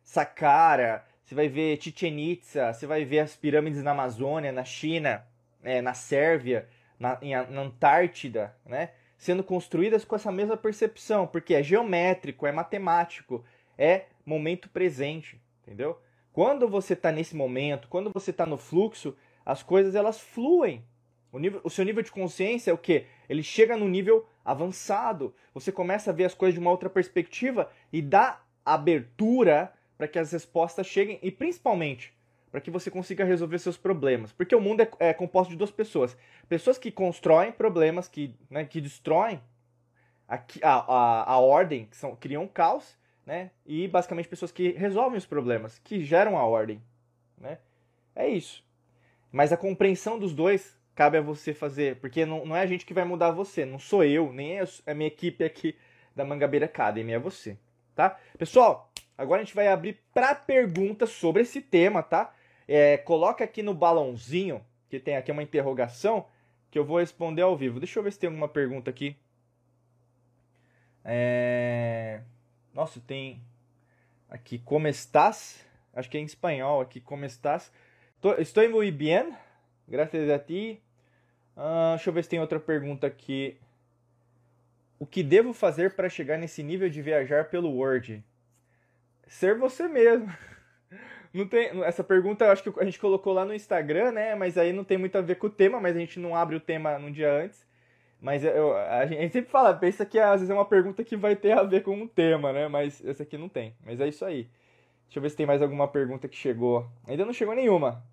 Saqqara, 0.04 1.06
você 1.24 1.34
vai 1.34 1.48
ver 1.48 1.82
Chichen 1.82 2.20
Itza, 2.20 2.74
você 2.74 2.86
vai 2.86 3.06
ver 3.06 3.20
as 3.20 3.36
pirâmides 3.36 3.82
na 3.82 3.92
Amazônia, 3.92 4.52
na 4.52 4.66
China, 4.66 5.26
é, 5.64 5.82
na 5.82 5.94
Sérvia, 5.94 6.68
na, 7.00 7.18
na 7.50 7.62
Antártida, 7.62 8.56
né? 8.66 8.90
Sendo 9.22 9.44
construídas 9.44 10.04
com 10.04 10.16
essa 10.16 10.32
mesma 10.32 10.58
percepção, 10.58 11.28
porque 11.28 11.54
é 11.54 11.62
geométrico, 11.62 12.48
é 12.48 12.52
matemático, 12.52 13.46
é 13.78 14.06
momento 14.26 14.68
presente, 14.68 15.40
entendeu? 15.62 16.02
Quando 16.34 16.68
você 16.68 16.94
está 16.94 17.12
nesse 17.12 17.36
momento, 17.36 17.88
quando 17.88 18.10
você 18.12 18.32
está 18.32 18.48
no 18.48 18.58
fluxo, 18.58 19.16
as 19.46 19.62
coisas 19.62 19.94
elas 19.94 20.20
fluem. 20.20 20.84
O, 21.32 21.38
nível, 21.38 21.62
o 21.64 21.70
seu 21.70 21.86
nível 21.86 22.02
de 22.02 22.12
consciência 22.12 22.72
é 22.72 22.74
o 22.74 22.80
que? 22.80 23.06
Ele 23.30 23.44
chega 23.44 23.78
no 23.78 23.88
nível 23.88 24.28
avançado. 24.44 25.36
Você 25.54 25.72
começa 25.72 26.10
a 26.10 26.14
ver 26.14 26.26
as 26.26 26.34
coisas 26.34 26.56
de 26.56 26.60
uma 26.60 26.72
outra 26.72 26.90
perspectiva 26.90 27.72
e 27.94 28.02
dá 28.02 28.42
abertura 28.66 29.72
para 30.00 30.08
que 30.08 30.18
as 30.18 30.32
respostas 30.32 30.88
cheguem 30.88 31.20
e 31.22 31.30
principalmente 31.30 32.12
para 32.52 32.62
que 32.62 32.70
você 32.70 32.92
consiga 32.92 33.24
resolver 33.24 33.58
seus 33.60 33.78
problemas. 33.78 34.32
Porque 34.34 34.56
o 34.56 34.62
mundo 34.62 34.82
é, 34.82 34.92
é, 35.00 35.14
composto 35.14 35.52
de 35.52 35.58
duas 35.58 35.72
pessoas: 35.72 36.18
pessoas 36.50 36.78
que 36.78 36.92
constroem 36.92 37.52
problemas, 37.52 38.08
que, 38.08 38.36
né, 38.50 38.66
que 38.66 38.82
destroem 38.82 39.42
a, 40.28 40.38
a, 40.64 41.34
a, 41.34 41.40
ordem, 41.40 41.86
que 41.86 41.96
são, 41.96 42.16
criam 42.16 42.44
um 42.44 42.48
caos, 42.48 42.98
né, 43.26 43.52
e 43.66 43.88
basicamente 43.88 44.28
pessoas 44.28 44.52
que 44.52 44.72
resolvem 44.72 45.18
os 45.18 45.26
problemas, 45.26 45.80
que 45.80 46.04
geram 46.04 46.38
a 46.38 46.46
ordem. 46.46 46.82
Né? 47.38 47.58
É 48.16 48.28
isso. 48.28 48.64
Mas 49.32 49.54
a 49.54 49.58
compreensão 49.58 50.20
dos 50.20 50.34
dois 50.34 50.78
cabe 50.94 51.18
a 51.18 51.22
você 51.22 51.54
fazer, 51.54 51.96
porque 51.98 52.26
não, 52.26 52.46
não 52.46 52.56
é 52.56 52.62
a 52.62 52.66
gente 52.66 52.86
que 52.86 52.94
vai 52.94 53.06
mudar 53.06 53.32
você, 53.32 53.66
não 53.66 53.80
sou 53.80 54.04
eu, 54.04 54.32
nem 54.34 54.60
é 54.60 54.64
a 54.86 54.94
minha 54.94 55.08
equipe 55.08 55.44
aqui 55.44 55.76
da 56.14 56.26
Mangabeira 56.26 56.66
Academy, 56.66 57.14
é 57.14 57.20
você, 57.20 57.58
tá? 57.96 58.20
Pessoal, 58.38 58.92
Agora 59.22 59.40
a 59.40 59.46
gente 59.46 59.54
vai 59.54 59.68
abrir 59.68 60.00
para 60.12 60.34
perguntas 60.34 61.12
sobre 61.12 61.44
esse 61.44 61.62
tema, 61.62 62.02
tá? 62.02 62.34
É, 62.68 62.98
coloca 62.98 63.44
aqui 63.44 63.62
no 63.62 63.74
balãozinho, 63.74 64.64
que 64.90 65.00
tem 65.00 65.16
aqui 65.16 65.32
uma 65.32 65.44
interrogação, 65.44 66.26
que 66.70 66.78
eu 66.78 66.86
vou 66.86 67.00
responder 67.00 67.42
ao 67.42 67.58
vivo. 67.58 67.80
Deixa 67.80 68.00
eu 68.00 68.04
ver 68.04 68.12
se 68.12 68.20
tem 68.20 68.28
alguma 68.28 68.48
pergunta 68.48 68.90
aqui. 68.90 69.16
É... 71.04 72.22
Nossa, 72.74 73.00
tem 73.02 73.42
aqui, 74.30 74.60
como 74.60 74.88
estás? 74.88 75.66
Acho 75.94 76.10
que 76.10 76.18
é 76.18 76.22
em 76.22 76.26
espanhol 76.26 76.82
aqui, 76.82 77.02
como 77.02 77.26
estás? 77.26 77.72
Estou 78.40 78.70
muito 78.70 78.98
bem, 78.98 79.36
graças 79.88 80.30
a 80.30 80.40
ti. 80.40 80.82
Uh, 81.58 81.96
deixa 81.96 82.10
eu 82.10 82.14
ver 82.14 82.24
se 82.24 82.30
tem 82.30 82.40
outra 82.40 82.60
pergunta 82.60 83.08
aqui. 83.08 83.58
O 84.98 85.06
que 85.06 85.24
devo 85.24 85.52
fazer 85.52 85.96
para 85.96 86.08
chegar 86.08 86.38
nesse 86.38 86.64
nível 86.64 86.90
de 86.90 87.02
viajar 87.02 87.50
pelo 87.50 87.72
Word? 87.72 88.24
ser 89.32 89.58
você 89.58 89.88
mesmo. 89.88 90.32
Não 91.34 91.48
tem, 91.48 91.84
essa 91.84 92.04
pergunta 92.04 92.46
eu 92.46 92.52
acho 92.52 92.64
que 92.64 92.80
a 92.80 92.84
gente 92.84 93.00
colocou 93.00 93.32
lá 93.34 93.46
no 93.46 93.54
Instagram, 93.54 94.12
né? 94.12 94.36
Mas 94.36 94.58
aí 94.58 94.74
não 94.74 94.84
tem 94.84 94.98
muito 94.98 95.18
a 95.18 95.22
ver 95.22 95.36
com 95.36 95.48
o 95.48 95.50
tema, 95.50 95.80
mas 95.80 95.96
a 95.96 96.00
gente 96.00 96.20
não 96.20 96.36
abre 96.36 96.56
o 96.56 96.60
tema 96.60 97.00
num 97.00 97.12
dia 97.12 97.32
antes. 97.32 97.66
Mas 98.20 98.44
eu, 98.44 98.76
a, 98.78 99.06
gente, 99.06 99.32
sempre 99.32 99.50
fala, 99.50 99.74
pensa 99.74 100.06
que 100.06 100.20
às 100.20 100.42
vezes 100.42 100.50
é 100.50 100.54
uma 100.54 100.66
pergunta 100.66 101.04
que 101.04 101.16
vai 101.16 101.36
ter 101.36 101.54
a 101.54 101.64
ver 101.64 101.84
com 101.84 101.96
um 101.96 102.08
tema, 102.08 102.52
né? 102.52 102.68
Mas 102.68 103.04
essa 103.06 103.24
aqui 103.24 103.38
não 103.38 103.50
tem. 103.50 103.76
Mas 103.86 104.00
é 104.00 104.08
isso 104.08 104.26
aí. 104.26 104.50
Deixa 105.06 105.20
eu 105.20 105.22
ver 105.22 105.30
se 105.30 105.38
tem 105.38 105.46
mais 105.46 105.62
alguma 105.62 105.88
pergunta 105.88 106.28
que 106.28 106.36
chegou. 106.36 106.88
Ainda 107.08 107.26
não 107.26 107.34
chegou 107.34 107.56
nenhuma. 107.56 108.04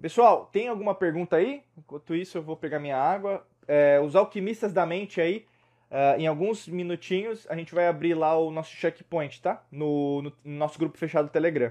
Pessoal, 0.00 0.46
tem 0.46 0.68
alguma 0.68 0.94
pergunta 0.94 1.36
aí? 1.36 1.62
Enquanto 1.76 2.14
isso, 2.14 2.38
eu 2.38 2.42
vou 2.42 2.56
pegar 2.56 2.80
minha 2.80 2.96
água. 2.96 3.46
É, 3.68 4.00
os 4.00 4.16
alquimistas 4.16 4.72
da 4.72 4.84
mente 4.84 5.20
aí, 5.20 5.46
Uh, 5.92 6.18
em 6.18 6.26
alguns 6.26 6.66
minutinhos 6.66 7.46
a 7.50 7.54
gente 7.54 7.74
vai 7.74 7.86
abrir 7.86 8.14
lá 8.14 8.34
o 8.34 8.50
nosso 8.50 8.74
checkpoint, 8.74 9.42
tá? 9.42 9.62
No, 9.70 10.22
no, 10.22 10.32
no 10.42 10.56
nosso 10.56 10.78
grupo 10.78 10.96
fechado 10.96 11.26
do 11.26 11.30
Telegram. 11.30 11.70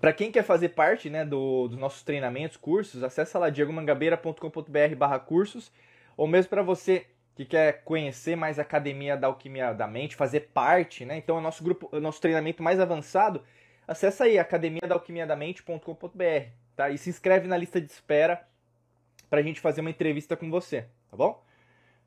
Para 0.00 0.12
quem 0.12 0.30
quer 0.30 0.44
fazer 0.44 0.70
parte 0.70 1.10
né, 1.10 1.24
do, 1.24 1.68
dos 1.68 1.78
nossos 1.78 2.02
treinamentos, 2.02 2.56
cursos, 2.56 3.02
acessa 3.02 3.38
lá 3.38 3.50
diegomangabeira.com.br 3.50 4.96
barra 4.96 5.18
cursos, 5.18 5.72
ou 6.16 6.26
mesmo 6.26 6.50
para 6.50 6.62
você 6.62 7.06
que 7.34 7.44
quer 7.44 7.82
conhecer 7.84 8.36
mais 8.36 8.58
a 8.58 8.62
Academia 8.62 9.16
da 9.16 9.28
Alquimia 9.28 9.72
da 9.72 9.86
Mente, 9.86 10.16
fazer 10.16 10.50
parte, 10.52 11.04
né? 11.04 11.16
Então, 11.16 11.36
é 11.36 11.38
o 11.38 11.42
nosso 11.42 11.62
grupo, 11.62 11.88
o 11.92 12.00
nosso 12.00 12.20
treinamento 12.20 12.62
mais 12.62 12.80
avançado, 12.80 13.42
acessa 13.86 14.24
aí 14.24 14.38
academia 14.38 14.82
da 14.86 14.94
alquimia 14.94 15.26
da 15.26 15.34
mente.com.br, 15.34 16.50
tá? 16.76 16.90
E 16.90 16.98
se 16.98 17.08
inscreve 17.08 17.48
na 17.48 17.56
lista 17.56 17.80
de 17.80 17.90
espera 17.90 18.46
para 19.30 19.40
a 19.40 19.42
gente 19.42 19.60
fazer 19.60 19.80
uma 19.80 19.90
entrevista 19.90 20.36
com 20.36 20.50
você, 20.50 20.82
tá 21.10 21.16
bom? 21.16 21.42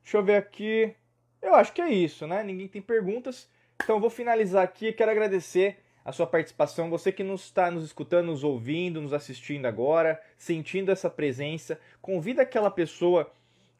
Deixa 0.02 0.18
eu 0.18 0.24
ver 0.24 0.36
aqui. 0.36 0.94
Eu 1.40 1.54
acho 1.54 1.72
que 1.72 1.80
é 1.80 1.90
isso, 1.90 2.26
né? 2.26 2.42
Ninguém 2.42 2.68
tem 2.68 2.80
perguntas. 2.80 3.50
Então 3.82 3.96
eu 3.96 4.00
vou 4.00 4.10
finalizar 4.10 4.62
aqui. 4.62 4.92
Quero 4.92 5.10
agradecer 5.10 5.78
a 6.04 6.12
sua 6.12 6.26
participação, 6.26 6.90
você 6.90 7.12
que 7.12 7.22
nos 7.22 7.44
está 7.44 7.70
nos 7.70 7.84
escutando, 7.84 8.26
nos 8.26 8.42
ouvindo, 8.42 9.00
nos 9.00 9.12
assistindo 9.12 9.66
agora, 9.66 10.20
sentindo 10.36 10.90
essa 10.90 11.08
presença. 11.08 11.78
Convida 12.00 12.42
aquela 12.42 12.70
pessoa, 12.70 13.30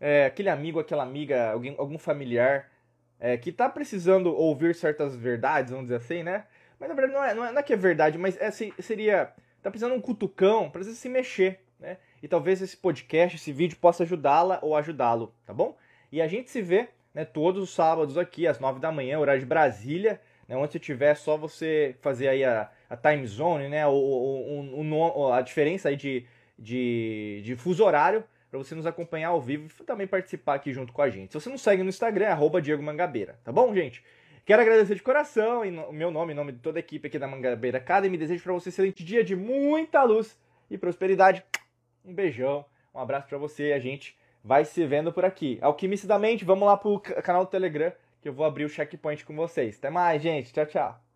é, 0.00 0.26
aquele 0.26 0.48
amigo, 0.48 0.78
aquela 0.78 1.02
amiga, 1.02 1.50
alguém, 1.50 1.74
algum 1.78 1.98
familiar 1.98 2.70
é, 3.18 3.36
que 3.36 3.50
está 3.50 3.68
precisando 3.68 4.34
ouvir 4.34 4.74
certas 4.74 5.14
verdades, 5.14 5.70
vamos 5.70 5.86
dizer 5.86 5.96
assim, 5.96 6.22
né? 6.22 6.44
Mas 6.78 6.88
na 6.88 6.94
verdade 6.94 7.14
não 7.14 7.24
é, 7.24 7.34
não 7.34 7.44
é, 7.44 7.52
não 7.52 7.58
é 7.60 7.62
que 7.62 7.72
é 7.72 7.76
verdade, 7.76 8.18
mas 8.18 8.36
é, 8.40 8.50
seria. 8.50 9.32
Tá 9.62 9.70
precisando 9.70 9.94
um 9.94 10.00
cutucão, 10.00 10.68
precisa 10.68 10.96
se 10.96 11.08
mexer, 11.08 11.60
né? 11.78 11.98
E 12.20 12.26
talvez 12.26 12.60
esse 12.60 12.76
podcast, 12.76 13.36
esse 13.36 13.52
vídeo 13.52 13.78
possa 13.78 14.02
ajudá-la 14.02 14.58
ou 14.60 14.76
ajudá-lo, 14.76 15.32
tá 15.46 15.54
bom? 15.54 15.76
E 16.10 16.20
a 16.20 16.26
gente 16.26 16.50
se 16.50 16.60
vê 16.60 16.88
né, 17.14 17.24
todos 17.24 17.62
os 17.62 17.72
sábados 17.72 18.18
aqui, 18.18 18.46
às 18.46 18.58
9 18.58 18.80
da 18.80 18.90
manhã, 18.90 19.20
horário 19.20 19.40
de 19.40 19.46
Brasília. 19.46 20.20
Né, 20.52 20.58
onde 20.58 20.70
você 20.70 20.78
tiver, 20.78 21.14
só 21.14 21.34
você 21.34 21.96
fazer 22.02 22.28
aí 22.28 22.44
a, 22.44 22.70
a 22.90 22.94
time 22.94 23.26
zone, 23.26 23.70
né, 23.70 23.86
o, 23.86 23.92
o, 23.92 25.18
o, 25.18 25.32
a 25.32 25.40
diferença 25.40 25.88
aí 25.88 25.96
de, 25.96 26.26
de, 26.58 27.40
de 27.42 27.56
fuso 27.56 27.82
horário 27.82 28.22
para 28.50 28.58
você 28.58 28.74
nos 28.74 28.84
acompanhar 28.84 29.28
ao 29.28 29.40
vivo 29.40 29.72
e 29.80 29.84
também 29.84 30.06
participar 30.06 30.56
aqui 30.56 30.70
junto 30.70 30.92
com 30.92 31.00
a 31.00 31.08
gente. 31.08 31.32
Se 31.32 31.40
você 31.40 31.48
não 31.48 31.56
segue 31.56 31.82
no 31.82 31.88
Instagram, 31.88 32.26
é 32.26 32.32
arroba 32.32 32.60
Diego 32.60 32.82
Mangabeira, 32.82 33.40
tá 33.42 33.50
bom, 33.50 33.74
gente? 33.74 34.04
Quero 34.44 34.60
agradecer 34.60 34.94
de 34.94 35.02
coração, 35.02 35.64
em 35.64 35.70
meu 35.90 36.10
nome, 36.10 36.34
em 36.34 36.36
nome 36.36 36.52
de 36.52 36.58
toda 36.58 36.78
a 36.78 36.80
equipe 36.80 37.06
aqui 37.06 37.18
da 37.18 37.26
Mangabeira 37.26 37.78
Academy. 37.78 38.18
Desejo 38.18 38.42
para 38.42 38.52
você 38.52 38.68
um 38.68 38.72
excelente 38.72 39.02
dia 39.02 39.24
de 39.24 39.34
muita 39.34 40.02
luz 40.02 40.38
e 40.70 40.76
prosperidade. 40.76 41.42
Um 42.04 42.12
beijão, 42.12 42.62
um 42.94 42.98
abraço 42.98 43.26
para 43.26 43.38
você 43.38 43.68
e 43.68 43.72
a 43.72 43.78
gente 43.78 44.14
vai 44.44 44.66
se 44.66 44.84
vendo 44.84 45.14
por 45.14 45.24
aqui. 45.24 45.58
Alquimista 45.62 46.06
da 46.06 46.18
Mente, 46.18 46.44
vamos 46.44 46.66
lá 46.66 46.76
pro 46.76 47.00
canal 47.00 47.46
do 47.46 47.50
Telegram 47.50 47.90
que 48.22 48.28
eu 48.28 48.32
vou 48.32 48.46
abrir 48.46 48.64
o 48.64 48.68
checkpoint 48.68 49.24
com 49.24 49.34
vocês. 49.34 49.76
Até 49.76 49.90
mais, 49.90 50.22
gente. 50.22 50.52
Tchau, 50.52 50.66
tchau. 50.66 51.11